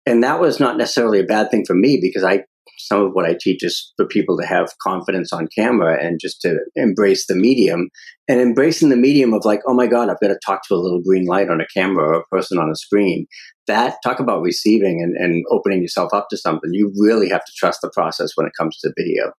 and 0.06 0.22
that 0.22 0.40
was 0.40 0.60
not 0.60 0.76
necessarily 0.76 1.20
a 1.20 1.24
bad 1.24 1.50
thing 1.50 1.64
for 1.66 1.74
me 1.74 1.98
because 2.00 2.24
I 2.24 2.44
some 2.78 3.02
of 3.02 3.12
what 3.12 3.24
I 3.24 3.36
teach 3.38 3.62
is 3.62 3.92
for 3.96 4.06
people 4.06 4.36
to 4.38 4.46
have 4.46 4.72
confidence 4.82 5.32
on 5.32 5.48
camera 5.56 6.02
and 6.02 6.18
just 6.20 6.40
to 6.42 6.58
embrace 6.74 7.26
the 7.26 7.34
medium 7.34 7.88
and 8.28 8.40
embracing 8.40 8.88
the 8.88 8.96
medium 8.96 9.32
of 9.32 9.44
like, 9.44 9.60
oh 9.66 9.74
my 9.74 9.86
God, 9.86 10.08
I've 10.08 10.20
got 10.20 10.28
to 10.28 10.38
talk 10.44 10.62
to 10.68 10.74
a 10.74 10.76
little 10.76 11.02
green 11.02 11.26
light 11.26 11.50
on 11.50 11.60
a 11.60 11.66
camera 11.74 12.04
or 12.04 12.14
a 12.14 12.26
person 12.26 12.58
on 12.58 12.70
a 12.70 12.76
screen. 12.76 13.26
That 13.66 13.96
talk 14.04 14.20
about 14.20 14.42
receiving 14.42 15.02
and, 15.02 15.16
and 15.16 15.44
opening 15.50 15.82
yourself 15.82 16.12
up 16.12 16.28
to 16.30 16.36
something. 16.36 16.70
You 16.72 16.92
really 16.98 17.28
have 17.30 17.44
to 17.44 17.52
trust 17.56 17.80
the 17.82 17.90
process 17.90 18.30
when 18.34 18.46
it 18.46 18.52
comes 18.58 18.78
to 18.78 18.92
video. 18.96 19.32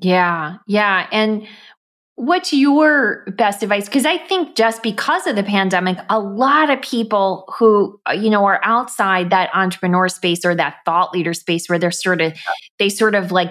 Yeah. 0.00 0.56
Yeah. 0.66 1.06
And 1.12 1.46
What's 2.16 2.52
your 2.52 3.24
best 3.36 3.62
advice? 3.64 3.86
Because 3.86 4.06
I 4.06 4.18
think 4.18 4.54
just 4.54 4.84
because 4.84 5.26
of 5.26 5.34
the 5.34 5.42
pandemic, 5.42 5.98
a 6.08 6.20
lot 6.20 6.70
of 6.70 6.80
people 6.80 7.52
who, 7.58 8.00
uh, 8.08 8.12
you 8.12 8.30
know, 8.30 8.44
are 8.44 8.60
outside 8.62 9.30
that 9.30 9.50
entrepreneur 9.52 10.08
space 10.08 10.44
or 10.44 10.54
that 10.54 10.76
thought 10.84 11.12
leader 11.12 11.34
space 11.34 11.68
where 11.68 11.78
they're 11.78 11.90
sort 11.90 12.20
of, 12.20 12.32
they 12.78 12.88
sort 12.88 13.16
of 13.16 13.32
like 13.32 13.50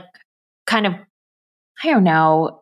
kind 0.65 0.88
of, 0.88 0.93
I 1.84 1.89
don't 1.89 2.06
know. 2.06 2.62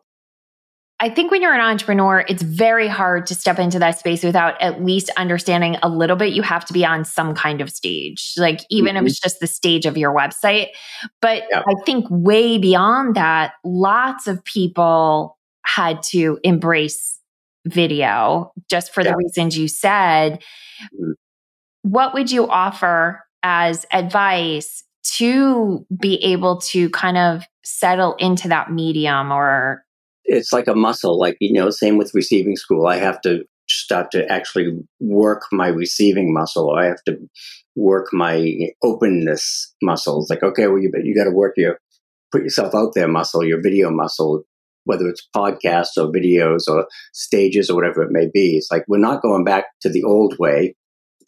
I 0.98 1.08
think 1.08 1.30
when 1.30 1.42
you're 1.42 1.54
an 1.54 1.60
entrepreneur, 1.60 2.24
it's 2.28 2.42
very 2.42 2.86
hard 2.88 3.26
to 3.26 3.34
step 3.34 3.58
into 3.58 3.78
that 3.80 3.98
space 3.98 4.22
without 4.22 4.60
at 4.62 4.84
least 4.84 5.10
understanding 5.16 5.76
a 5.82 5.88
little 5.88 6.16
bit. 6.16 6.32
You 6.32 6.42
have 6.42 6.64
to 6.66 6.72
be 6.72 6.84
on 6.84 7.04
some 7.04 7.34
kind 7.34 7.60
of 7.60 7.70
stage, 7.70 8.34
like 8.36 8.60
even 8.70 8.94
mm-hmm. 8.94 9.06
if 9.06 9.10
it's 9.10 9.20
just 9.20 9.40
the 9.40 9.48
stage 9.48 9.86
of 9.86 9.96
your 9.96 10.14
website. 10.14 10.68
But 11.20 11.44
yeah. 11.50 11.62
I 11.66 11.74
think 11.84 12.06
way 12.08 12.58
beyond 12.58 13.16
that, 13.16 13.54
lots 13.64 14.26
of 14.28 14.44
people 14.44 15.38
had 15.64 16.02
to 16.04 16.38
embrace 16.42 17.18
video 17.66 18.52
just 18.68 18.92
for 18.92 19.02
yeah. 19.02 19.10
the 19.10 19.16
reasons 19.16 19.56
you 19.56 19.68
said. 19.68 20.42
What 21.82 22.14
would 22.14 22.30
you 22.30 22.48
offer 22.48 23.24
as 23.42 23.86
advice 23.92 24.84
to 25.04 25.84
be 26.00 26.16
able 26.24 26.58
to 26.58 26.88
kind 26.90 27.18
of 27.18 27.44
settle 27.64 28.14
into 28.14 28.48
that 28.48 28.70
medium 28.70 29.32
or 29.32 29.84
it's 30.24 30.52
like 30.52 30.68
a 30.68 30.74
muscle 30.74 31.18
like 31.18 31.36
you 31.40 31.52
know 31.52 31.70
same 31.70 31.98
with 31.98 32.14
receiving 32.14 32.56
school 32.56 32.86
i 32.86 32.96
have 32.96 33.20
to 33.20 33.44
start 33.68 34.10
to 34.10 34.24
actually 34.30 34.68
work 35.00 35.42
my 35.50 35.68
receiving 35.68 36.32
muscle 36.32 36.68
or 36.68 36.80
i 36.80 36.86
have 36.86 37.02
to 37.04 37.16
work 37.74 38.08
my 38.12 38.54
openness 38.82 39.74
muscles 39.82 40.30
like 40.30 40.42
okay 40.42 40.66
well 40.66 40.78
you, 40.78 40.90
you 41.02 41.14
got 41.14 41.24
to 41.24 41.30
work 41.30 41.54
your 41.56 41.78
put 42.30 42.42
yourself 42.42 42.74
out 42.74 42.92
there 42.94 43.08
muscle 43.08 43.44
your 43.44 43.60
video 43.60 43.90
muscle 43.90 44.44
whether 44.84 45.08
it's 45.08 45.28
podcasts 45.34 45.96
or 45.96 46.12
videos 46.12 46.68
or 46.68 46.86
stages 47.12 47.70
or 47.70 47.76
whatever 47.76 48.02
it 48.02 48.10
may 48.10 48.28
be 48.32 48.56
it's 48.56 48.70
like 48.70 48.84
we're 48.88 48.98
not 48.98 49.22
going 49.22 49.44
back 49.44 49.64
to 49.80 49.88
the 49.88 50.02
old 50.04 50.36
way 50.38 50.74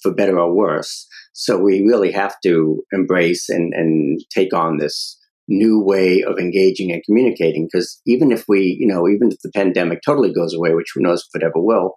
for 0.03 0.13
better 0.13 0.39
or 0.39 0.53
worse 0.53 1.07
so 1.33 1.59
we 1.59 1.83
really 1.83 2.13
have 2.13 2.37
to 2.45 2.85
embrace 2.93 3.49
and, 3.49 3.75
and 3.75 4.21
take 4.33 4.55
on 4.55 4.79
this 4.79 5.19
new 5.49 5.83
way 5.83 6.23
of 6.23 6.39
engaging 6.39 6.93
and 6.93 7.03
communicating. 7.05 7.67
Because 7.71 8.01
even 8.07 8.33
if 8.33 8.45
we, 8.49 8.77
you 8.79 8.87
know, 8.87 9.09
even 9.09 9.33
if 9.33 9.41
the 9.41 9.51
pandemic 9.55 10.01
totally 10.05 10.33
goes 10.33 10.55
away, 10.55 10.75
which 10.75 10.93
who 10.95 11.03
knows 11.03 11.27
if 11.27 11.41
it 11.41 11.45
ever 11.45 11.61
will, 11.61 11.97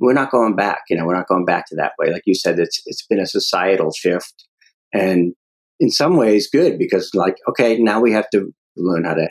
we're 0.00 0.12
not 0.12 0.30
going 0.30 0.56
back. 0.56 0.80
You 0.88 0.96
know, 0.96 1.06
we're 1.06 1.16
not 1.16 1.28
going 1.28 1.44
back 1.44 1.66
to 1.68 1.76
that 1.76 1.92
way. 1.98 2.10
Like 2.12 2.22
you 2.26 2.34
said, 2.34 2.58
it's 2.58 2.82
it's 2.86 3.06
been 3.06 3.20
a 3.20 3.26
societal 3.26 3.92
shift, 3.92 4.46
and 4.92 5.34
in 5.80 5.90
some 5.90 6.16
ways, 6.16 6.48
good 6.48 6.78
because 6.78 7.10
like 7.14 7.36
okay, 7.48 7.78
now 7.78 8.00
we 8.00 8.12
have 8.12 8.30
to 8.30 8.52
learn 8.76 9.04
how 9.04 9.14
to 9.14 9.28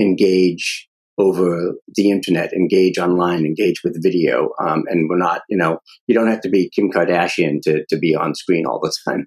engage 0.00 0.88
over 1.18 1.74
the 1.94 2.10
internet, 2.10 2.52
engage 2.52 2.98
online, 2.98 3.46
engage 3.46 3.82
with 3.82 4.02
video, 4.02 4.50
um, 4.60 4.84
and 4.88 5.08
we're 5.08 5.16
not. 5.16 5.42
You 5.48 5.56
know, 5.56 5.78
you 6.06 6.14
don't 6.14 6.28
have 6.28 6.42
to 6.42 6.50
be 6.50 6.70
Kim 6.70 6.90
Kardashian 6.90 7.60
to 7.62 7.84
to 7.88 7.98
be 7.98 8.14
on 8.14 8.34
screen 8.34 8.66
all 8.66 8.80
the 8.80 8.92
time. 9.08 9.26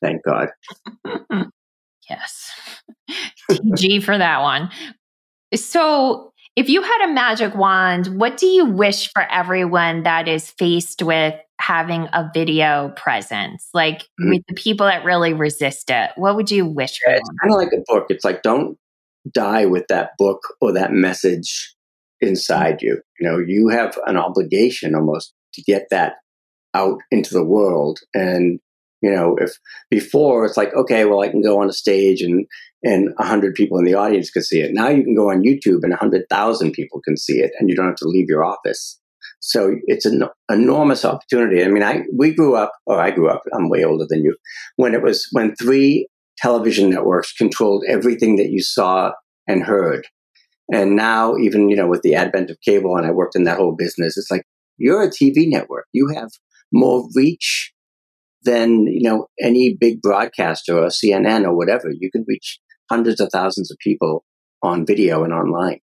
Thank 0.00 0.22
God. 0.24 0.48
yes. 2.10 2.50
TG 3.50 4.02
for 4.02 4.18
that 4.18 4.42
one. 4.42 4.70
So, 5.54 6.32
if 6.56 6.68
you 6.68 6.82
had 6.82 7.08
a 7.08 7.12
magic 7.12 7.54
wand, 7.54 8.18
what 8.18 8.36
do 8.36 8.46
you 8.46 8.64
wish 8.64 9.10
for 9.12 9.22
everyone 9.22 10.02
that 10.02 10.28
is 10.28 10.50
faced 10.50 11.02
with 11.02 11.34
having 11.60 12.08
a 12.12 12.28
video 12.34 12.92
presence? 12.96 13.68
Like 13.72 14.00
mm-hmm. 14.02 14.30
with 14.30 14.42
the 14.48 14.54
people 14.54 14.86
that 14.86 15.04
really 15.04 15.32
resist 15.32 15.90
it, 15.90 16.10
what 16.16 16.36
would 16.36 16.50
you 16.50 16.66
wish 16.66 16.98
yeah, 17.06 17.16
It's 17.16 17.30
kind 17.40 17.52
of 17.52 17.58
like 17.58 17.72
a 17.72 17.82
book. 17.86 18.06
It's 18.08 18.24
like 18.24 18.42
don't 18.42 18.76
die 19.32 19.66
with 19.66 19.84
that 19.88 20.10
book 20.18 20.40
or 20.60 20.72
that 20.72 20.92
message 20.92 21.74
inside 22.20 22.82
you. 22.82 23.00
You 23.18 23.28
know, 23.28 23.38
you 23.38 23.68
have 23.68 23.98
an 24.06 24.16
obligation 24.16 24.94
almost 24.94 25.32
to 25.54 25.62
get 25.62 25.86
that 25.90 26.14
out 26.74 26.98
into 27.10 27.34
the 27.34 27.44
world 27.44 28.00
and 28.14 28.60
you 29.04 29.14
know, 29.14 29.36
if 29.38 29.50
before 29.90 30.46
it's 30.46 30.56
like, 30.56 30.72
okay, 30.72 31.04
well, 31.04 31.20
I 31.20 31.28
can 31.28 31.42
go 31.42 31.60
on 31.60 31.68
a 31.68 31.74
stage 31.74 32.22
and 32.22 32.46
and 32.82 33.10
a 33.18 33.24
hundred 33.24 33.54
people 33.54 33.78
in 33.78 33.84
the 33.84 33.92
audience 33.92 34.30
can 34.30 34.42
see 34.42 34.60
it. 34.60 34.72
Now 34.72 34.88
you 34.88 35.04
can 35.04 35.14
go 35.14 35.30
on 35.30 35.42
YouTube 35.42 35.80
and 35.82 35.92
a 35.92 35.96
hundred 35.96 36.24
thousand 36.30 36.72
people 36.72 37.02
can 37.04 37.18
see 37.18 37.40
it, 37.40 37.50
and 37.58 37.68
you 37.68 37.76
don't 37.76 37.88
have 37.88 37.96
to 37.96 38.08
leave 38.08 38.30
your 38.30 38.44
office. 38.44 38.98
So 39.40 39.76
it's 39.88 40.06
an 40.06 40.24
enormous 40.50 41.04
opportunity. 41.04 41.62
I 41.62 41.68
mean, 41.68 41.82
I 41.82 42.04
we 42.16 42.34
grew 42.34 42.56
up, 42.56 42.72
or 42.86 42.98
I 42.98 43.10
grew 43.10 43.28
up. 43.28 43.42
I'm 43.52 43.68
way 43.68 43.84
older 43.84 44.06
than 44.08 44.24
you. 44.24 44.36
When 44.76 44.94
it 44.94 45.02
was 45.02 45.28
when 45.32 45.54
three 45.56 46.08
television 46.38 46.90
networks 46.90 47.32
controlled 47.32 47.84
everything 47.88 48.36
that 48.36 48.50
you 48.50 48.62
saw 48.62 49.12
and 49.46 49.62
heard, 49.62 50.06
and 50.72 50.96
now 50.96 51.36
even 51.36 51.68
you 51.68 51.76
know 51.76 51.86
with 51.86 52.02
the 52.02 52.14
advent 52.14 52.50
of 52.50 52.60
cable, 52.64 52.96
and 52.96 53.06
I 53.06 53.10
worked 53.10 53.36
in 53.36 53.44
that 53.44 53.58
whole 53.58 53.74
business, 53.76 54.16
it's 54.16 54.30
like 54.30 54.44
you're 54.76 55.02
a 55.02 55.10
TV 55.10 55.48
network. 55.48 55.86
You 55.92 56.08
have 56.14 56.30
more 56.72 57.08
reach 57.14 57.72
than 58.42 58.86
you 58.86 59.02
know 59.02 59.26
any 59.40 59.74
big 59.78 60.00
broadcaster 60.00 60.78
or 60.78 60.88
CNN 60.88 61.44
or 61.44 61.56
whatever. 61.56 61.90
You 61.90 62.10
can 62.10 62.24
reach 62.26 62.58
hundreds 62.90 63.20
of 63.20 63.30
thousands 63.32 63.70
of 63.70 63.78
people 63.78 64.24
on 64.62 64.86
video 64.86 65.24
and 65.24 65.32
online. 65.32 65.80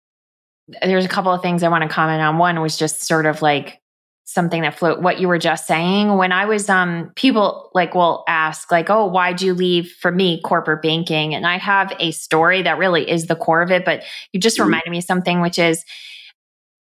There's 0.83 1.05
a 1.05 1.09
couple 1.09 1.33
of 1.33 1.43
things 1.43 1.63
I 1.63 1.69
want 1.69 1.83
to 1.83 1.89
comment 1.89 2.23
on. 2.23 2.39
One 2.39 2.61
was 2.61 2.77
just 2.77 3.05
sort 3.05 3.27
of 3.27 3.41
like 3.43 3.81
something 4.29 4.63
that 4.63 4.77
float 4.77 5.01
what 5.01 5.21
you 5.21 5.29
were 5.29 5.39
just 5.39 5.69
saying 5.69 6.17
when 6.17 6.33
i 6.33 6.45
was 6.45 6.69
um 6.69 7.13
people 7.15 7.71
like 7.75 7.95
will 7.95 8.25
ask 8.27 8.73
like 8.73 8.91
oh 8.91 9.07
why'd 9.07 9.41
you 9.41 9.55
leave 9.55 9.91
for 10.01 10.11
me 10.11 10.41
corporate 10.43 10.83
banking 10.83 11.33
and 11.33 11.47
i 11.47 11.57
have 11.57 11.95
a 12.01 12.11
story 12.11 12.61
that 12.61 12.77
really 12.77 13.09
is 13.09 13.27
the 13.27 13.37
core 13.37 13.63
of 13.63 13.71
it 13.71 13.85
but 13.85 14.03
you 14.33 14.41
just 14.41 14.57
mm-hmm. 14.57 14.67
reminded 14.67 14.91
me 14.91 14.99
of 14.99 15.05
something 15.05 15.41
which 15.41 15.61
is 15.61 15.85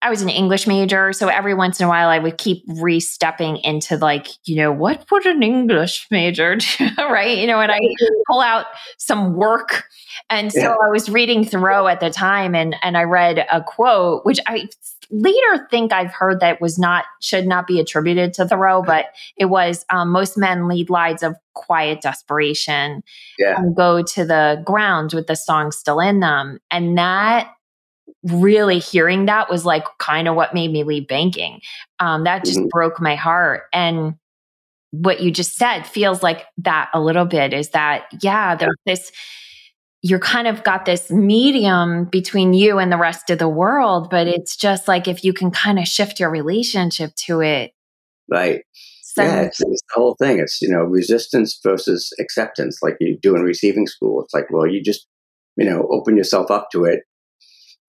I 0.06 0.10
was 0.12 0.22
an 0.22 0.30
English 0.30 0.68
major, 0.68 1.14
so 1.14 1.30
every 1.30 1.56
once 1.56 1.80
in 1.80 1.88
a 1.88 1.90
while 1.90 2.10
I 2.10 2.20
would 2.20 2.38
keep 2.38 2.64
re-stepping 2.68 3.58
into 3.58 3.98
like, 3.98 4.28
you 4.44 4.56
know, 4.56 4.72
what 4.72 5.04
would 5.10 5.26
an 5.26 5.42
English 5.42 6.06
major 6.12 6.56
do, 6.78 6.90
right? 7.00 7.40
You 7.40 7.48
know, 7.48 7.60
and 7.60 7.72
I 7.72 7.80
pull 8.30 8.40
out 8.40 8.68
some 9.00 9.34
work. 9.34 9.86
And 10.30 10.54
so 10.54 10.60
yeah. 10.60 10.76
I 10.84 10.90
was 10.90 11.10
reading 11.10 11.44
Thoreau 11.44 11.88
at 11.88 12.02
the 12.02 12.12
time 12.12 12.54
and 12.54 12.76
and 12.84 12.96
I 12.96 13.02
read 13.02 13.48
a 13.52 13.64
quote 13.64 14.24
which 14.26 14.40
I 14.46 14.70
later 15.10 15.68
think 15.72 15.92
I've 15.92 16.12
heard 16.12 16.40
that 16.40 16.62
was 16.62 16.78
not 16.78 17.06
should 17.20 17.48
not 17.48 17.66
be 17.66 17.80
attributed 17.80 18.32
to 18.36 18.48
Thoreau, 18.48 18.84
but 18.84 19.08
it 19.38 19.46
was 19.46 19.88
um, 19.90 20.12
most 20.12 20.38
men 20.38 20.68
lead 20.68 20.92
lives 20.92 21.24
of 21.24 21.36
quiet 21.56 22.02
desperation 22.02 23.02
yeah. 23.40 23.56
and 23.58 23.76
go 23.76 24.04
to 24.04 24.24
the 24.24 24.62
ground 24.64 25.14
with 25.14 25.26
the 25.26 25.36
song 25.36 25.72
still 25.72 26.00
in 26.00 26.20
them. 26.20 26.60
And 26.70 26.96
that 27.00 27.50
really 28.26 28.80
hearing 28.80 29.26
that 29.26 29.50
was 29.50 29.66
like 29.66 29.86
kind 30.00 30.28
of 30.28 30.36
what 30.36 30.54
made 30.54 30.72
me 30.72 30.84
leave 30.84 31.08
banking. 31.08 31.62
Um, 32.00 32.24
that 32.24 32.44
just 32.44 32.60
mm-hmm. 32.60 32.70
broke 32.70 33.00
my 33.00 33.16
heart. 33.16 33.64
And 33.72 34.16
what 34.92 35.22
you 35.22 35.32
just 35.32 35.56
said 35.56 35.84
feels 35.84 36.24
like 36.24 36.46
that 36.58 36.90
a 36.94 37.02
little 37.02 37.26
bit 37.26 37.54
is 37.54 37.70
that, 37.70 38.06
yeah, 38.22 38.56
there's 38.56 38.76
this, 38.86 39.12
you're 40.02 40.20
kind 40.20 40.48
of 40.48 40.64
got 40.64 40.86
this 40.86 41.12
medium 41.12 42.06
between 42.06 42.54
you 42.54 42.80
and 42.80 42.92
the 42.92 42.98
rest 42.98 43.30
of 43.30 43.38
the 43.38 43.50
world, 43.50 44.10
but 44.10 44.28
it's 44.28 44.56
just 44.56 44.88
like 44.88 45.08
if 45.08 45.24
you 45.24 45.34
can 45.34 45.52
kind 45.52 45.78
of 45.78 45.88
shift 45.88 46.20
your 46.20 46.30
relationship 46.30 47.14
to 47.16 47.42
it. 47.42 47.74
Right. 48.30 48.64
yeah, 49.18 49.42
it's, 49.42 49.62
it's, 49.62 49.82
the 49.94 49.94
whole 49.94 50.16
thing. 50.16 50.40
It's, 50.40 50.62
you 50.62 50.70
know, 50.70 50.82
resistance 50.84 51.60
versus 51.64 52.12
acceptance, 52.20 52.80
like 52.82 52.98
you 53.00 53.18
do 53.22 53.36
in 53.36 53.44
receiving 53.44 53.86
school. 53.86 54.24
It's 54.24 54.34
like, 54.34 54.50
well, 54.50 54.66
you 54.66 54.82
just, 54.82 55.08
you 55.58 55.70
know, 55.70 55.88
open 55.92 56.18
yourself 56.18 56.50
up 56.50 56.70
to 56.72 56.86
it 56.86 57.04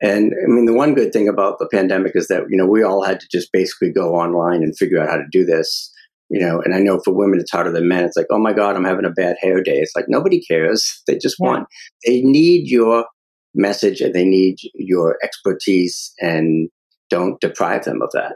and 0.00 0.32
I 0.35 0.46
mean, 0.46 0.66
the 0.66 0.74
one 0.74 0.94
good 0.94 1.12
thing 1.12 1.28
about 1.28 1.59
the 1.59 1.68
pandemic 1.72 2.12
is 2.14 2.28
that, 2.28 2.44
you 2.50 2.56
know, 2.56 2.66
we 2.66 2.82
all 2.82 3.02
had 3.02 3.18
to 3.20 3.26
just 3.30 3.50
basically 3.52 3.90
go 3.90 4.14
online 4.14 4.62
and 4.62 4.76
figure 4.76 5.00
out 5.00 5.09
how 5.09 5.16
to 5.16 5.26
do 5.30 5.44
this, 5.44 5.90
you 6.28 6.38
know, 6.38 6.61
and 6.61 6.74
I 6.74 6.80
know 6.80 7.00
for 7.02 7.14
women 7.14 7.40
it's 7.40 7.50
harder 7.50 7.72
than 7.72 7.88
men. 7.88 8.04
It's 8.04 8.16
like, 8.16 8.26
oh 8.30 8.38
my 8.38 8.52
God, 8.52 8.76
I'm 8.76 8.85
having 8.85 9.06
a 9.06 9.11
bad 9.11 9.37
hair 9.40 9.62
day. 9.62 9.78
It's 9.78 9.96
like 9.96 10.06
nobody 10.09 10.40
cares. 10.40 11.02
They 11.06 11.16
just 11.16 11.37
yeah. 11.40 11.48
want, 11.48 11.68
they 12.04 12.20
need 12.20 12.68
your 12.68 13.06
message 13.54 14.02
and 14.02 14.14
they 14.14 14.24
need 14.24 14.56
your 14.74 15.16
expertise 15.22 16.12
and 16.20 16.68
don't 17.09 17.40
deprive 17.40 17.85
them 17.85 18.02
of 18.02 18.11
that. 18.12 18.35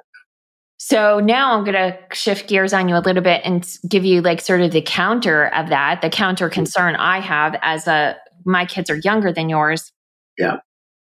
So 0.79 1.20
now 1.20 1.53
I'm 1.53 1.64
going 1.64 1.75
to 1.75 1.99
shift 2.14 2.49
gears 2.49 2.73
on 2.73 2.88
you 2.88 2.96
a 2.96 3.01
little 3.01 3.23
bit 3.23 3.42
and 3.44 3.68
give 3.87 4.07
you 4.07 4.23
like 4.23 4.40
sort 4.40 4.62
of 4.62 4.73
the 4.73 4.81
counter 4.81 5.49
of 5.49 5.68
that, 5.68 6.01
the 6.01 6.09
counter 6.09 6.49
mm. 6.49 6.53
concern 6.53 6.96
I 6.96 7.20
have 7.20 7.59
as 7.61 7.87
a 7.87 8.16
my 8.46 8.64
kids 8.64 8.88
are 8.88 8.96
younger 8.96 9.31
than 9.31 9.51
yours. 9.51 9.92
Yeah 10.38 10.61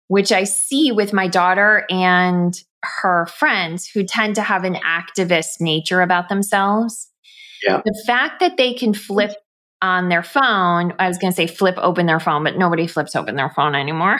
which 0.07 0.31
I 0.31 0.43
see 0.43 0.91
with 0.91 1.13
my 1.13 1.27
daughter 1.27 1.85
and 1.89 2.53
her 2.83 3.25
friends 3.27 3.87
who 3.87 4.03
tend 4.03 4.35
to 4.35 4.41
have 4.41 4.63
an 4.63 4.75
activist 4.75 5.59
nature 5.59 6.01
about 6.01 6.29
themselves. 6.29 7.09
Yeah. 7.65 7.81
The 7.83 8.03
fact 8.05 8.39
that 8.41 8.57
they 8.57 8.73
can 8.73 8.93
flip 8.93 9.31
on 9.81 10.09
their 10.09 10.23
phone, 10.23 10.93
I 10.99 11.07
was 11.07 11.17
going 11.17 11.31
to 11.31 11.35
say 11.35 11.47
flip 11.47 11.75
open 11.77 12.05
their 12.05 12.19
phone, 12.19 12.43
but 12.43 12.57
nobody 12.57 12.87
flips 12.87 13.15
open 13.15 13.35
their 13.35 13.49
phone 13.49 13.75
anymore. 13.75 14.19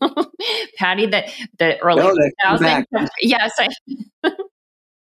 Patty, 0.76 1.06
the, 1.06 1.30
the 1.58 1.78
early 1.80 2.02
no, 2.02 2.14
2000s, 2.44 3.08
yes, 3.20 3.52
I, 3.58 3.68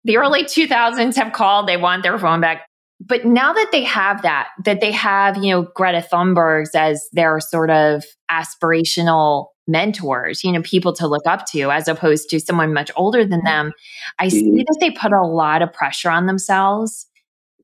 the 0.03 0.17
early 0.17 0.43
2000s 0.43 1.15
have 1.15 1.33
called. 1.33 1.67
They 1.67 1.77
want 1.77 2.03
their 2.03 2.17
phone 2.17 2.41
back. 2.41 2.67
But 2.99 3.25
now 3.25 3.51
that 3.53 3.69
they 3.71 3.83
have 3.83 4.21
that, 4.21 4.49
that 4.63 4.79
they 4.79 4.91
have, 4.91 5.37
you 5.37 5.49
know, 5.51 5.67
Greta 5.75 6.05
Thunberg's 6.11 6.75
as 6.75 7.01
their 7.13 7.39
sort 7.39 7.69
of 7.69 8.03
aspirational 8.29 9.47
mentors, 9.67 10.43
you 10.43 10.51
know, 10.51 10.61
people 10.61 10.93
to 10.93 11.07
look 11.07 11.25
up 11.25 11.45
to 11.47 11.71
as 11.71 11.87
opposed 11.87 12.29
to 12.29 12.39
someone 12.39 12.73
much 12.73 12.91
older 12.95 13.25
than 13.25 13.43
them, 13.43 13.73
I 14.19 14.27
see 14.27 14.43
mm-hmm. 14.43 14.57
that 14.57 14.77
they 14.79 14.91
put 14.91 15.13
a 15.13 15.25
lot 15.25 15.61
of 15.61 15.71
pressure 15.71 16.09
on 16.09 16.25
themselves. 16.25 17.07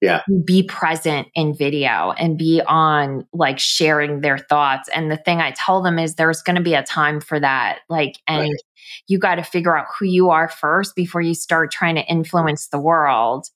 Yeah. 0.02 0.22
Be 0.46 0.62
present 0.62 1.28
in 1.34 1.56
video 1.56 2.12
and 2.12 2.38
be 2.38 2.62
on 2.62 3.26
like 3.34 3.58
sharing 3.58 4.22
their 4.22 4.38
thoughts. 4.38 4.90
And 4.94 5.12
the 5.12 5.18
thing 5.18 5.40
I 5.40 5.52
tell 5.52 5.82
them 5.82 5.98
is 5.98 6.16
there's 6.16 6.44
going 6.44 6.56
to 6.56 6.62
be 6.62 6.76
a 6.76 6.84
time 6.84 7.20
for 7.20 7.40
that. 7.40 7.80
Like, 7.90 8.18
and 8.28 8.42
right. 8.42 8.62
you 9.08 9.18
got 9.18 9.36
to 9.36 9.44
figure 9.44 9.76
out 9.76 9.88
who 9.98 10.06
you 10.06 10.30
are 10.30 10.50
first 10.50 10.96
before 10.96 11.22
you 11.22 11.34
start 11.34 11.72
trying 11.72 11.96
to 11.96 12.06
influence 12.06 12.68
the 12.68 12.80
world. 12.80 13.48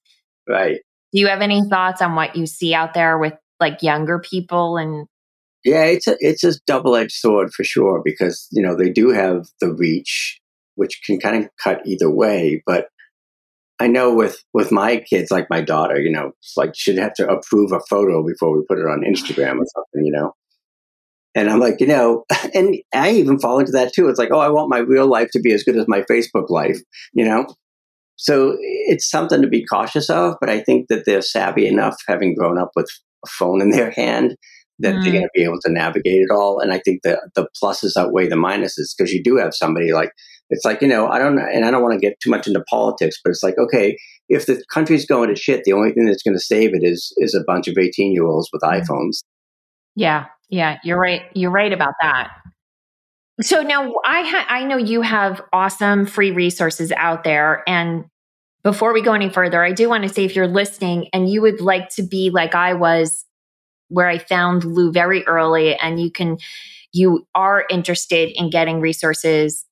Right. 0.49 0.79
Do 1.13 1.19
you 1.19 1.27
have 1.27 1.41
any 1.41 1.61
thoughts 1.69 2.01
on 2.01 2.15
what 2.15 2.35
you 2.35 2.47
see 2.47 2.73
out 2.73 2.95
there 2.95 3.19
with 3.19 3.33
like 3.59 3.83
younger 3.83 4.17
people 4.17 4.77
and 4.77 5.07
yeah, 5.63 5.83
it's 5.83 6.07
a 6.07 6.17
it's 6.19 6.43
a 6.43 6.59
double 6.65 6.95
edged 6.95 7.13
sword 7.13 7.53
for 7.53 7.63
sure 7.63 8.01
because 8.03 8.47
you 8.51 8.61
know 8.61 8.75
they 8.75 8.89
do 8.89 9.09
have 9.09 9.45
the 9.59 9.73
reach, 9.73 10.39
which 10.75 11.01
can 11.05 11.19
kind 11.19 11.43
of 11.43 11.49
cut 11.63 11.81
either 11.85 12.09
way. 12.09 12.63
But 12.65 12.87
I 13.79 13.87
know 13.87 14.13
with 14.13 14.43
with 14.53 14.71
my 14.71 14.97
kids, 14.97 15.31
like 15.31 15.49
my 15.49 15.61
daughter, 15.61 15.99
you 15.99 16.11
know, 16.11 16.31
like 16.55 16.71
she'd 16.75 16.97
have 16.97 17.13
to 17.15 17.27
approve 17.27 17.71
a 17.71 17.79
photo 17.89 18.25
before 18.25 18.55
we 18.55 18.63
put 18.67 18.79
it 18.79 18.85
on 18.85 19.03
Instagram 19.03 19.59
or 19.59 19.65
something, 19.73 20.05
you 20.05 20.11
know. 20.11 20.33
And 21.33 21.49
I'm 21.49 21.59
like, 21.59 21.79
you 21.79 21.87
know, 21.87 22.25
and 22.53 22.75
I 22.93 23.11
even 23.11 23.39
fall 23.39 23.59
into 23.59 23.71
that 23.71 23.93
too. 23.93 24.09
It's 24.09 24.19
like, 24.19 24.31
oh, 24.31 24.39
I 24.39 24.49
want 24.49 24.69
my 24.69 24.79
real 24.79 25.07
life 25.07 25.29
to 25.33 25.39
be 25.39 25.53
as 25.53 25.63
good 25.63 25.77
as 25.77 25.87
my 25.87 26.01
Facebook 26.03 26.49
life, 26.49 26.79
you 27.13 27.25
know. 27.25 27.47
So 28.17 28.55
it's 28.59 29.09
something 29.09 29.41
to 29.41 29.47
be 29.47 29.65
cautious 29.65 30.09
of, 30.09 30.35
but 30.39 30.49
I 30.49 30.59
think 30.59 30.87
that 30.89 31.05
they're 31.05 31.23
savvy 31.23 31.65
enough, 31.65 31.95
having 32.07 32.35
grown 32.35 32.59
up 32.59 32.69
with 32.75 32.87
a 33.25 33.29
phone 33.29 33.61
in 33.61 33.71
their 33.71 33.89
hand, 33.89 34.35
that 34.81 34.95
mm. 34.95 35.03
they're 35.03 35.13
going 35.13 35.23
to 35.23 35.29
be 35.33 35.43
able 35.43 35.59
to 35.61 35.71
navigate 35.71 36.21
it 36.21 36.31
all. 36.31 36.59
And 36.59 36.71
I 36.73 36.79
think 36.79 37.01
the 37.03 37.19
the 37.35 37.47
pluses 37.61 37.97
outweigh 37.97 38.27
the 38.27 38.35
minuses 38.35 38.95
because 38.97 39.11
you 39.11 39.23
do 39.23 39.37
have 39.37 39.53
somebody 39.53 39.91
like 39.91 40.11
it's 40.49 40.65
like 40.65 40.81
you 40.81 40.87
know 40.87 41.07
I 41.07 41.19
don't 41.19 41.39
and 41.39 41.65
I 41.65 41.71
don't 41.71 41.81
want 41.81 41.93
to 41.93 41.99
get 41.99 42.19
too 42.19 42.29
much 42.29 42.47
into 42.47 42.63
politics, 42.69 43.17
but 43.23 43.31
it's 43.31 43.43
like 43.43 43.57
okay, 43.57 43.97
if 44.29 44.45
the 44.45 44.63
country's 44.71 45.05
going 45.05 45.29
to 45.29 45.35
shit, 45.35 45.63
the 45.63 45.73
only 45.73 45.91
thing 45.91 46.05
that's 46.05 46.23
going 46.23 46.35
to 46.35 46.43
save 46.43 46.73
it 46.73 46.83
is 46.83 47.13
is 47.17 47.33
a 47.33 47.43
bunch 47.45 47.67
of 47.67 47.77
eighteen 47.77 48.13
year 48.13 48.25
olds 48.25 48.49
with 48.51 48.61
mm. 48.61 48.81
iPhones. 48.81 49.23
Yeah, 49.95 50.25
yeah, 50.49 50.77
you're 50.83 50.99
right. 50.99 51.23
You're 51.33 51.51
right 51.51 51.71
about 51.71 51.93
that. 52.01 52.31
So 53.41 53.63
now 53.63 53.93
I 54.05 54.21
ha- 54.21 54.45
I 54.49 54.65
know 54.65 54.77
you 54.77 55.01
have 55.01 55.41
awesome 55.51 56.05
free 56.05 56.31
resources 56.31 56.91
out 56.95 57.23
there 57.23 57.63
and 57.67 58.05
before 58.63 58.93
we 58.93 59.01
go 59.01 59.13
any 59.13 59.29
further, 59.29 59.63
I 59.63 59.71
do 59.71 59.89
want 59.89 60.03
to 60.03 60.09
say 60.09 60.23
if 60.23 60.35
you're 60.35 60.47
listening 60.47 61.07
and 61.13 61.29
you 61.29 61.41
would 61.41 61.61
like 61.61 61.89
to 61.95 62.03
be 62.03 62.29
like 62.29 62.53
I 62.53 62.73
was 62.73 63.25
where 63.91 64.07
I 64.07 64.17
found 64.17 64.63
Lou 64.63 64.91
very 64.91 65.25
early 65.27 65.75
and 65.75 66.01
you 66.01 66.11
can 66.11 66.37
you 66.93 67.25
are 67.35 67.65
interested 67.69 68.31
in 68.35 68.49
getting 68.49 68.81
resources 68.81 69.65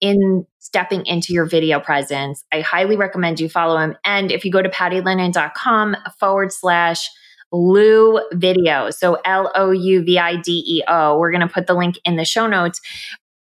in 0.00 0.46
stepping 0.58 1.06
into 1.06 1.32
your 1.32 1.46
video 1.46 1.80
presence, 1.80 2.44
I 2.52 2.60
highly 2.60 2.96
recommend 2.96 3.40
you 3.40 3.48
follow 3.48 3.78
him. 3.78 3.96
And 4.04 4.30
if 4.30 4.44
you 4.44 4.50
go 4.50 4.62
to 4.62 4.68
pattylennon.com 4.68 5.96
forward 6.18 6.52
slash 6.52 7.08
Lou 7.52 8.20
Video, 8.32 8.90
so 8.90 9.18
L 9.24 9.50
O 9.54 9.70
U 9.70 10.02
V 10.02 10.18
I 10.18 10.36
D 10.36 10.64
E 10.66 10.82
O, 10.88 11.18
we're 11.18 11.30
going 11.30 11.46
to 11.46 11.52
put 11.52 11.66
the 11.66 11.74
link 11.74 11.96
in 12.04 12.16
the 12.16 12.24
show 12.24 12.46
notes. 12.46 12.80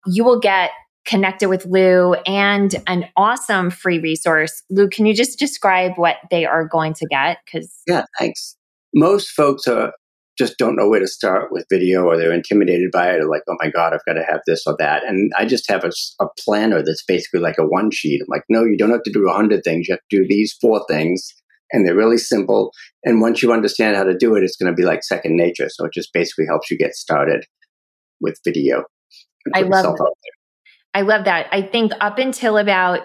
You 0.05 0.23
will 0.23 0.39
get 0.39 0.71
connected 1.05 1.49
with 1.49 1.65
Lou 1.65 2.13
and 2.25 2.75
an 2.87 3.05
awesome 3.17 3.69
free 3.69 3.99
resource. 3.99 4.61
Lou, 4.69 4.89
can 4.89 5.05
you 5.05 5.13
just 5.13 5.39
describe 5.39 5.93
what 5.95 6.17
they 6.29 6.45
are 6.45 6.67
going 6.67 6.93
to 6.95 7.07
get? 7.07 7.39
Because 7.45 7.73
yeah, 7.87 8.05
thanks. 8.19 8.55
Most 8.93 9.29
folks 9.29 9.67
are 9.67 9.93
just 10.37 10.57
don't 10.57 10.75
know 10.75 10.89
where 10.89 10.99
to 10.99 11.07
start 11.07 11.51
with 11.51 11.65
video 11.69 12.03
or 12.03 12.17
they're 12.17 12.33
intimidated 12.33 12.89
by 12.91 13.11
it 13.11 13.21
or 13.21 13.29
like, 13.29 13.43
oh 13.47 13.55
my 13.59 13.69
God, 13.69 13.93
I've 13.93 14.05
got 14.05 14.13
to 14.13 14.23
have 14.23 14.41
this 14.47 14.63
or 14.65 14.75
that. 14.79 15.03
And 15.03 15.31
I 15.37 15.45
just 15.45 15.69
have 15.69 15.83
a, 15.83 15.91
a 16.19 16.27
planner 16.39 16.81
that's 16.83 17.03
basically 17.07 17.39
like 17.39 17.57
a 17.59 17.67
one 17.67 17.91
sheet. 17.91 18.21
I'm 18.21 18.27
like, 18.29 18.43
no, 18.49 18.63
you 18.63 18.77
don't 18.77 18.91
have 18.91 19.03
to 19.03 19.11
do 19.11 19.29
a 19.29 19.33
hundred 19.33 19.63
things. 19.63 19.87
You 19.87 19.93
have 19.93 20.01
to 20.09 20.17
do 20.21 20.27
these 20.27 20.55
four 20.59 20.83
things 20.89 21.33
and 21.71 21.85
they're 21.85 21.95
really 21.95 22.17
simple. 22.17 22.71
And 23.03 23.21
once 23.21 23.43
you 23.43 23.53
understand 23.53 23.95
how 23.95 24.03
to 24.03 24.17
do 24.17 24.35
it, 24.35 24.43
it's 24.43 24.55
going 24.55 24.71
to 24.71 24.75
be 24.75 24.85
like 24.85 25.03
second 25.03 25.35
nature. 25.35 25.69
So 25.69 25.85
it 25.85 25.93
just 25.93 26.13
basically 26.13 26.45
helps 26.47 26.71
you 26.71 26.77
get 26.77 26.95
started 26.95 27.45
with 28.19 28.39
video. 28.43 28.85
I 29.53 29.61
love 29.61 29.97
that. 29.97 30.13
I 30.95 31.01
love 31.01 31.25
that. 31.25 31.47
I 31.51 31.61
think 31.61 31.91
up 31.99 32.17
until 32.17 32.57
about 32.57 33.01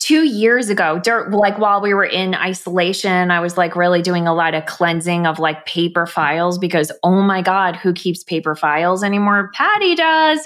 two 0.00 0.24
years 0.24 0.70
ago, 0.70 1.00
like 1.30 1.58
while 1.58 1.80
we 1.80 1.92
were 1.92 2.04
in 2.04 2.34
isolation, 2.34 3.30
I 3.30 3.38
was 3.38 3.58
like 3.58 3.76
really 3.76 4.00
doing 4.00 4.26
a 4.26 4.34
lot 4.34 4.54
of 4.54 4.64
cleansing 4.64 5.26
of 5.26 5.38
like 5.38 5.66
paper 5.66 6.06
files 6.06 6.58
because, 6.58 6.90
oh 7.04 7.20
my 7.20 7.42
God, 7.42 7.76
who 7.76 7.92
keeps 7.92 8.24
paper 8.24 8.56
files 8.56 9.04
anymore? 9.04 9.50
Patty 9.52 9.94
does. 9.94 10.40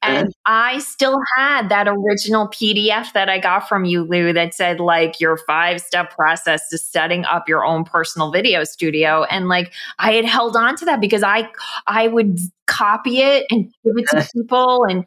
And 0.00 0.32
I 0.46 0.78
still 0.78 1.18
had 1.36 1.68
that 1.70 1.88
original 1.88 2.48
PDF 2.48 3.12
that 3.12 3.28
I 3.28 3.40
got 3.40 3.68
from 3.68 3.84
you, 3.84 4.04
Lou, 4.04 4.32
that 4.32 4.54
said 4.54 4.78
like 4.78 5.20
your 5.20 5.36
five 5.38 5.80
step 5.80 6.14
process 6.14 6.68
to 6.68 6.78
setting 6.78 7.24
up 7.24 7.48
your 7.48 7.64
own 7.64 7.84
personal 7.84 8.30
video 8.30 8.62
studio. 8.62 9.24
And 9.24 9.48
like 9.48 9.72
I 9.98 10.12
had 10.12 10.24
held 10.24 10.56
on 10.56 10.76
to 10.76 10.84
that 10.84 11.00
because 11.00 11.24
I, 11.24 11.48
I 11.88 12.06
would 12.06 12.38
copy 12.68 13.18
it 13.18 13.44
and 13.50 13.64
give 13.84 13.94
it 13.96 14.06
to 14.10 14.28
people 14.34 14.84
and 14.88 15.04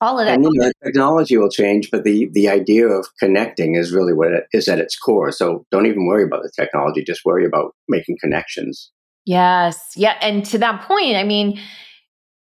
all 0.00 0.18
of 0.18 0.26
that. 0.26 0.34
And 0.34 0.44
you 0.44 0.50
know, 0.60 0.70
technology 0.84 1.36
will 1.36 1.50
change, 1.50 1.90
but 1.90 2.04
the 2.04 2.28
the 2.32 2.48
idea 2.48 2.86
of 2.86 3.06
connecting 3.18 3.74
is 3.74 3.92
really 3.92 4.12
what 4.12 4.32
it 4.32 4.44
is 4.52 4.68
at 4.68 4.78
its 4.78 4.96
core. 4.96 5.32
So 5.32 5.64
don't 5.70 5.86
even 5.86 6.06
worry 6.06 6.24
about 6.24 6.42
the 6.42 6.50
technology; 6.54 7.02
just 7.02 7.24
worry 7.24 7.46
about 7.46 7.74
making 7.88 8.18
connections. 8.20 8.90
Yes, 9.24 9.92
yeah, 9.96 10.16
and 10.20 10.44
to 10.46 10.58
that 10.58 10.82
point, 10.82 11.16
I 11.16 11.24
mean, 11.24 11.58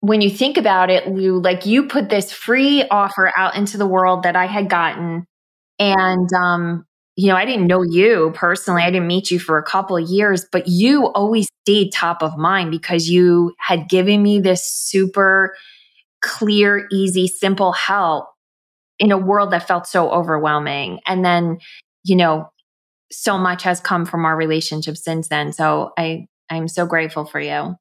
when 0.00 0.20
you 0.20 0.30
think 0.30 0.56
about 0.56 0.90
it, 0.90 1.08
Lou, 1.08 1.40
like 1.40 1.66
you 1.66 1.88
put 1.88 2.08
this 2.08 2.32
free 2.32 2.84
offer 2.90 3.32
out 3.36 3.56
into 3.56 3.78
the 3.78 3.86
world 3.86 4.22
that 4.22 4.36
I 4.36 4.46
had 4.46 4.68
gotten, 4.68 5.26
and 5.78 6.32
um, 6.34 6.84
you 7.16 7.28
know, 7.28 7.36
I 7.36 7.46
didn't 7.46 7.66
know 7.66 7.82
you 7.82 8.30
personally. 8.34 8.82
I 8.82 8.90
didn't 8.90 9.08
meet 9.08 9.30
you 9.30 9.40
for 9.40 9.58
a 9.58 9.64
couple 9.64 9.96
of 9.96 10.08
years, 10.08 10.46
but 10.52 10.68
you 10.68 11.06
always 11.08 11.48
stayed 11.64 11.92
top 11.92 12.22
of 12.22 12.36
mind 12.36 12.70
because 12.70 13.08
you 13.08 13.54
had 13.58 13.88
given 13.88 14.22
me 14.22 14.38
this 14.38 14.70
super 14.70 15.56
clear, 16.20 16.86
easy, 16.90 17.26
simple 17.26 17.72
help 17.72 18.26
in 18.98 19.12
a 19.12 19.18
world 19.18 19.52
that 19.52 19.66
felt 19.66 19.86
so 19.86 20.10
overwhelming. 20.10 21.00
And 21.06 21.24
then, 21.24 21.58
you 22.04 22.16
know, 22.16 22.50
so 23.10 23.38
much 23.38 23.62
has 23.62 23.80
come 23.80 24.04
from 24.04 24.24
our 24.24 24.36
relationship 24.36 24.96
since 24.96 25.28
then. 25.28 25.52
So 25.52 25.92
I 25.98 26.26
I'm 26.50 26.68
so 26.68 26.86
grateful 26.86 27.24
for 27.24 27.40
you. 27.40 27.74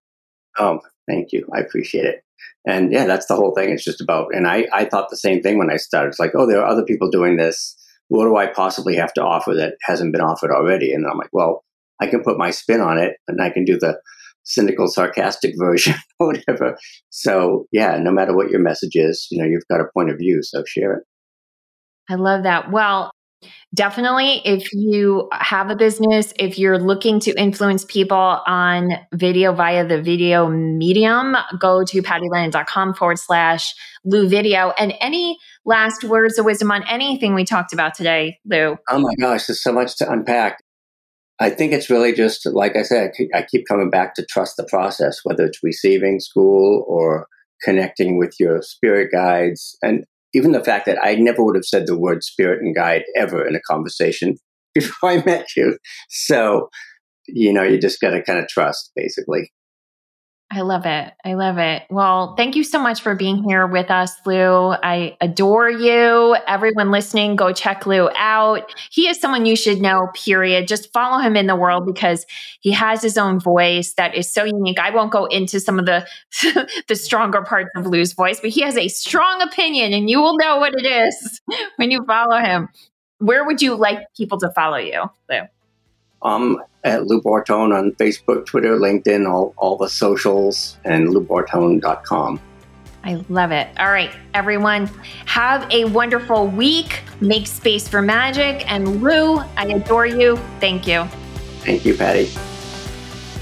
Oh, 0.57 0.79
thank 1.09 1.31
you. 1.31 1.47
I 1.55 1.59
appreciate 1.59 2.05
it. 2.05 2.21
And 2.67 2.91
yeah, 2.91 3.05
that's 3.05 3.27
the 3.27 3.35
whole 3.35 3.53
thing. 3.55 3.69
It's 3.69 3.83
just 3.83 4.01
about 4.01 4.27
and 4.33 4.47
I 4.47 4.67
I 4.73 4.85
thought 4.85 5.09
the 5.09 5.17
same 5.17 5.41
thing 5.41 5.57
when 5.57 5.71
I 5.71 5.77
started. 5.77 6.09
It's 6.09 6.19
like, 6.19 6.31
oh, 6.35 6.47
there 6.47 6.61
are 6.61 6.67
other 6.67 6.83
people 6.83 7.09
doing 7.09 7.37
this. 7.37 7.75
What 8.09 8.25
do 8.25 8.37
I 8.37 8.47
possibly 8.47 8.95
have 8.95 9.13
to 9.13 9.23
offer 9.23 9.53
that 9.55 9.75
hasn't 9.83 10.13
been 10.13 10.21
offered 10.21 10.51
already? 10.51 10.93
And 10.93 11.05
I'm 11.05 11.17
like, 11.17 11.29
well, 11.33 11.65
I 11.99 12.07
can 12.07 12.23
put 12.23 12.37
my 12.37 12.51
spin 12.51 12.79
on 12.79 12.97
it 12.97 13.17
and 13.27 13.41
I 13.41 13.49
can 13.49 13.65
do 13.65 13.77
the 13.77 13.99
cynical, 14.47 14.87
sarcastic 14.87 15.53
version 15.57 15.93
whatever. 16.17 16.77
So 17.09 17.65
yeah, 17.71 17.97
no 17.99 18.11
matter 18.11 18.35
what 18.35 18.49
your 18.49 18.61
message 18.61 18.95
is, 18.95 19.27
you 19.29 19.41
know, 19.41 19.47
you've 19.47 19.67
got 19.69 19.81
a 19.81 19.89
point 19.93 20.09
of 20.09 20.17
view. 20.17 20.39
So 20.41 20.63
share 20.65 20.93
it. 20.93 21.03
I 22.09 22.15
love 22.15 22.43
that. 22.43 22.71
Well, 22.71 23.11
definitely 23.75 24.41
if 24.45 24.71
you 24.73 25.27
have 25.33 25.69
a 25.69 25.75
business, 25.75 26.33
if 26.39 26.57
you're 26.57 26.79
looking 26.79 27.19
to 27.19 27.31
influence 27.39 27.85
people 27.85 28.17
on 28.47 28.91
video 29.13 29.53
via 29.53 29.85
the 29.85 30.01
video 30.01 30.47
medium, 30.47 31.35
go 31.59 31.83
to 31.83 32.01
pattylennon.com 32.01 32.93
forward 32.93 33.19
slash 33.19 33.75
Lou 34.05 34.29
video. 34.29 34.71
And 34.79 34.93
any 35.01 35.37
last 35.65 36.05
words 36.05 36.39
of 36.39 36.45
wisdom 36.45 36.71
on 36.71 36.83
anything 36.87 37.35
we 37.35 37.43
talked 37.43 37.73
about 37.73 37.93
today, 37.93 38.39
Lou? 38.45 38.77
Oh 38.89 38.99
my 38.99 39.13
gosh, 39.19 39.47
there's 39.47 39.61
so 39.61 39.73
much 39.73 39.97
to 39.97 40.09
unpack. 40.09 40.59
I 41.39 41.49
think 41.51 41.71
it's 41.71 41.89
really 41.89 42.13
just, 42.13 42.45
like 42.47 42.75
I 42.75 42.81
said, 42.81 43.11
I 43.33 43.43
keep 43.43 43.67
coming 43.67 43.89
back 43.89 44.15
to 44.15 44.25
trust 44.25 44.57
the 44.57 44.65
process, 44.65 45.19
whether 45.23 45.45
it's 45.45 45.63
receiving 45.63 46.19
school 46.19 46.83
or 46.87 47.27
connecting 47.63 48.17
with 48.17 48.35
your 48.39 48.61
spirit 48.61 49.11
guides. 49.11 49.77
And 49.81 50.05
even 50.33 50.51
the 50.51 50.63
fact 50.63 50.85
that 50.87 50.97
I 51.03 51.15
never 51.15 51.43
would 51.43 51.55
have 51.55 51.65
said 51.65 51.85
the 51.85 51.97
word 51.97 52.23
spirit 52.23 52.61
and 52.61 52.75
guide 52.75 53.03
ever 53.15 53.45
in 53.45 53.55
a 53.55 53.61
conversation 53.61 54.37
before 54.73 55.11
I 55.11 55.23
met 55.25 55.47
you. 55.55 55.77
So, 56.09 56.69
you 57.27 57.53
know, 57.53 57.63
you 57.63 57.77
just 57.77 58.01
got 58.01 58.11
to 58.11 58.23
kind 58.23 58.39
of 58.39 58.47
trust, 58.47 58.91
basically. 58.95 59.51
I 60.49 60.61
love 60.61 60.85
it. 60.85 61.13
I 61.25 61.33
love 61.33 61.57
it. 61.57 61.83
Well, 61.89 62.33
thank 62.37 62.55
you 62.55 62.63
so 62.63 62.79
much 62.79 63.01
for 63.01 63.15
being 63.15 63.43
here 63.43 63.67
with 63.67 63.91
us, 63.91 64.13
Lou. 64.25 64.71
I 64.71 65.17
adore 65.19 65.69
you. 65.69 66.37
Everyone 66.47 66.89
listening, 66.89 67.35
go 67.35 67.51
check 67.51 67.85
Lou 67.85 68.09
out. 68.15 68.73
He 68.89 69.09
is 69.09 69.19
someone 69.19 69.45
you 69.45 69.57
should 69.57 69.81
know, 69.81 70.07
period. 70.15 70.69
Just 70.69 70.93
follow 70.93 71.19
him 71.19 71.35
in 71.35 71.47
the 71.47 71.55
world 71.55 71.85
because 71.85 72.25
he 72.61 72.71
has 72.71 73.01
his 73.01 73.17
own 73.17 73.41
voice 73.41 73.93
that 73.95 74.15
is 74.15 74.31
so 74.31 74.45
unique. 74.45 74.79
I 74.79 74.89
won't 74.89 75.11
go 75.11 75.25
into 75.25 75.59
some 75.59 75.79
of 75.79 75.85
the 75.85 76.07
the 76.87 76.95
stronger 76.95 77.41
parts 77.41 77.69
of 77.75 77.85
Lou's 77.85 78.13
voice, 78.13 78.39
but 78.39 78.49
he 78.49 78.61
has 78.61 78.77
a 78.77 78.87
strong 78.87 79.41
opinion 79.41 79.91
and 79.91 80.09
you 80.09 80.21
will 80.21 80.37
know 80.37 80.59
what 80.59 80.73
it 80.77 80.85
is 80.85 81.41
when 81.75 81.91
you 81.91 82.05
follow 82.05 82.37
him. 82.37 82.69
Where 83.19 83.45
would 83.45 83.61
you 83.61 83.75
like 83.75 83.99
people 84.15 84.39
to 84.39 84.49
follow 84.51 84.77
you, 84.77 85.09
Lou? 85.29 85.41
Um, 86.21 86.61
at 86.83 87.05
Lou 87.05 87.21
Bortone 87.21 87.77
on 87.77 87.91
Facebook, 87.93 88.45
Twitter, 88.45 88.77
LinkedIn, 88.77 89.29
all, 89.29 89.53
all 89.57 89.77
the 89.77 89.89
socials, 89.89 90.77
and 90.85 91.09
loubortone.com. 91.09 92.39
I 93.03 93.23
love 93.29 93.51
it. 93.51 93.67
All 93.79 93.89
right, 93.89 94.11
everyone, 94.33 94.87
have 95.25 95.69
a 95.71 95.85
wonderful 95.85 96.47
week. 96.47 97.03
Make 97.21 97.47
space 97.47 97.87
for 97.87 98.01
magic. 98.01 98.69
And 98.69 99.01
Lou, 99.01 99.37
I 99.37 99.65
adore 99.67 100.05
you. 100.05 100.37
Thank 100.59 100.87
you. 100.87 101.05
Thank 101.61 101.85
you, 101.85 101.95
Patty. 101.95 102.25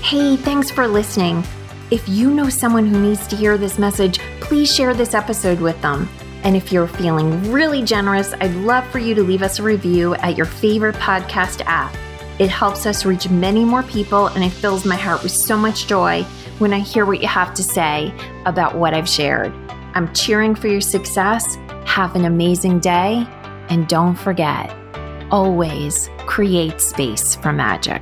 Hey, 0.01 0.35
thanks 0.35 0.69
for 0.69 0.87
listening. 0.87 1.43
If 1.91 2.07
you 2.07 2.31
know 2.31 2.49
someone 2.49 2.85
who 2.85 2.99
needs 3.01 3.25
to 3.27 3.35
hear 3.35 3.57
this 3.57 3.79
message, 3.79 4.19
please 4.39 4.73
share 4.73 4.93
this 4.93 5.13
episode 5.13 5.59
with 5.59 5.79
them. 5.81 6.09
And 6.43 6.55
if 6.55 6.71
you're 6.71 6.87
feeling 6.87 7.51
really 7.51 7.81
generous, 7.81 8.33
I'd 8.33 8.53
love 8.55 8.85
for 8.91 8.99
you 8.99 9.15
to 9.15 9.23
leave 9.23 9.41
us 9.41 9.57
a 9.57 9.63
review 9.63 10.13
at 10.15 10.37
your 10.37 10.45
favorite 10.45 10.95
podcast 10.95 11.63
app. 11.65 11.95
It 12.39 12.49
helps 12.49 12.85
us 12.85 13.05
reach 13.05 13.29
many 13.29 13.63
more 13.63 13.83
people, 13.83 14.27
and 14.27 14.43
it 14.43 14.51
fills 14.51 14.85
my 14.85 14.95
heart 14.95 15.23
with 15.23 15.31
so 15.31 15.57
much 15.57 15.87
joy 15.87 16.23
when 16.59 16.73
I 16.73 16.79
hear 16.79 17.05
what 17.05 17.21
you 17.21 17.27
have 17.27 17.53
to 17.53 17.63
say 17.63 18.13
about 18.45 18.75
what 18.75 18.93
I've 18.93 19.09
shared. 19.09 19.53
I'm 19.93 20.13
cheering 20.13 20.55
for 20.55 20.67
your 20.67 20.81
success. 20.81 21.55
Have 21.85 22.15
an 22.15 22.25
amazing 22.25 22.79
day, 22.79 23.25
and 23.69 23.87
don't 23.87 24.15
forget 24.15 24.75
always 25.31 26.09
create 26.27 26.79
space 26.79 27.35
for 27.35 27.51
magic. 27.51 28.01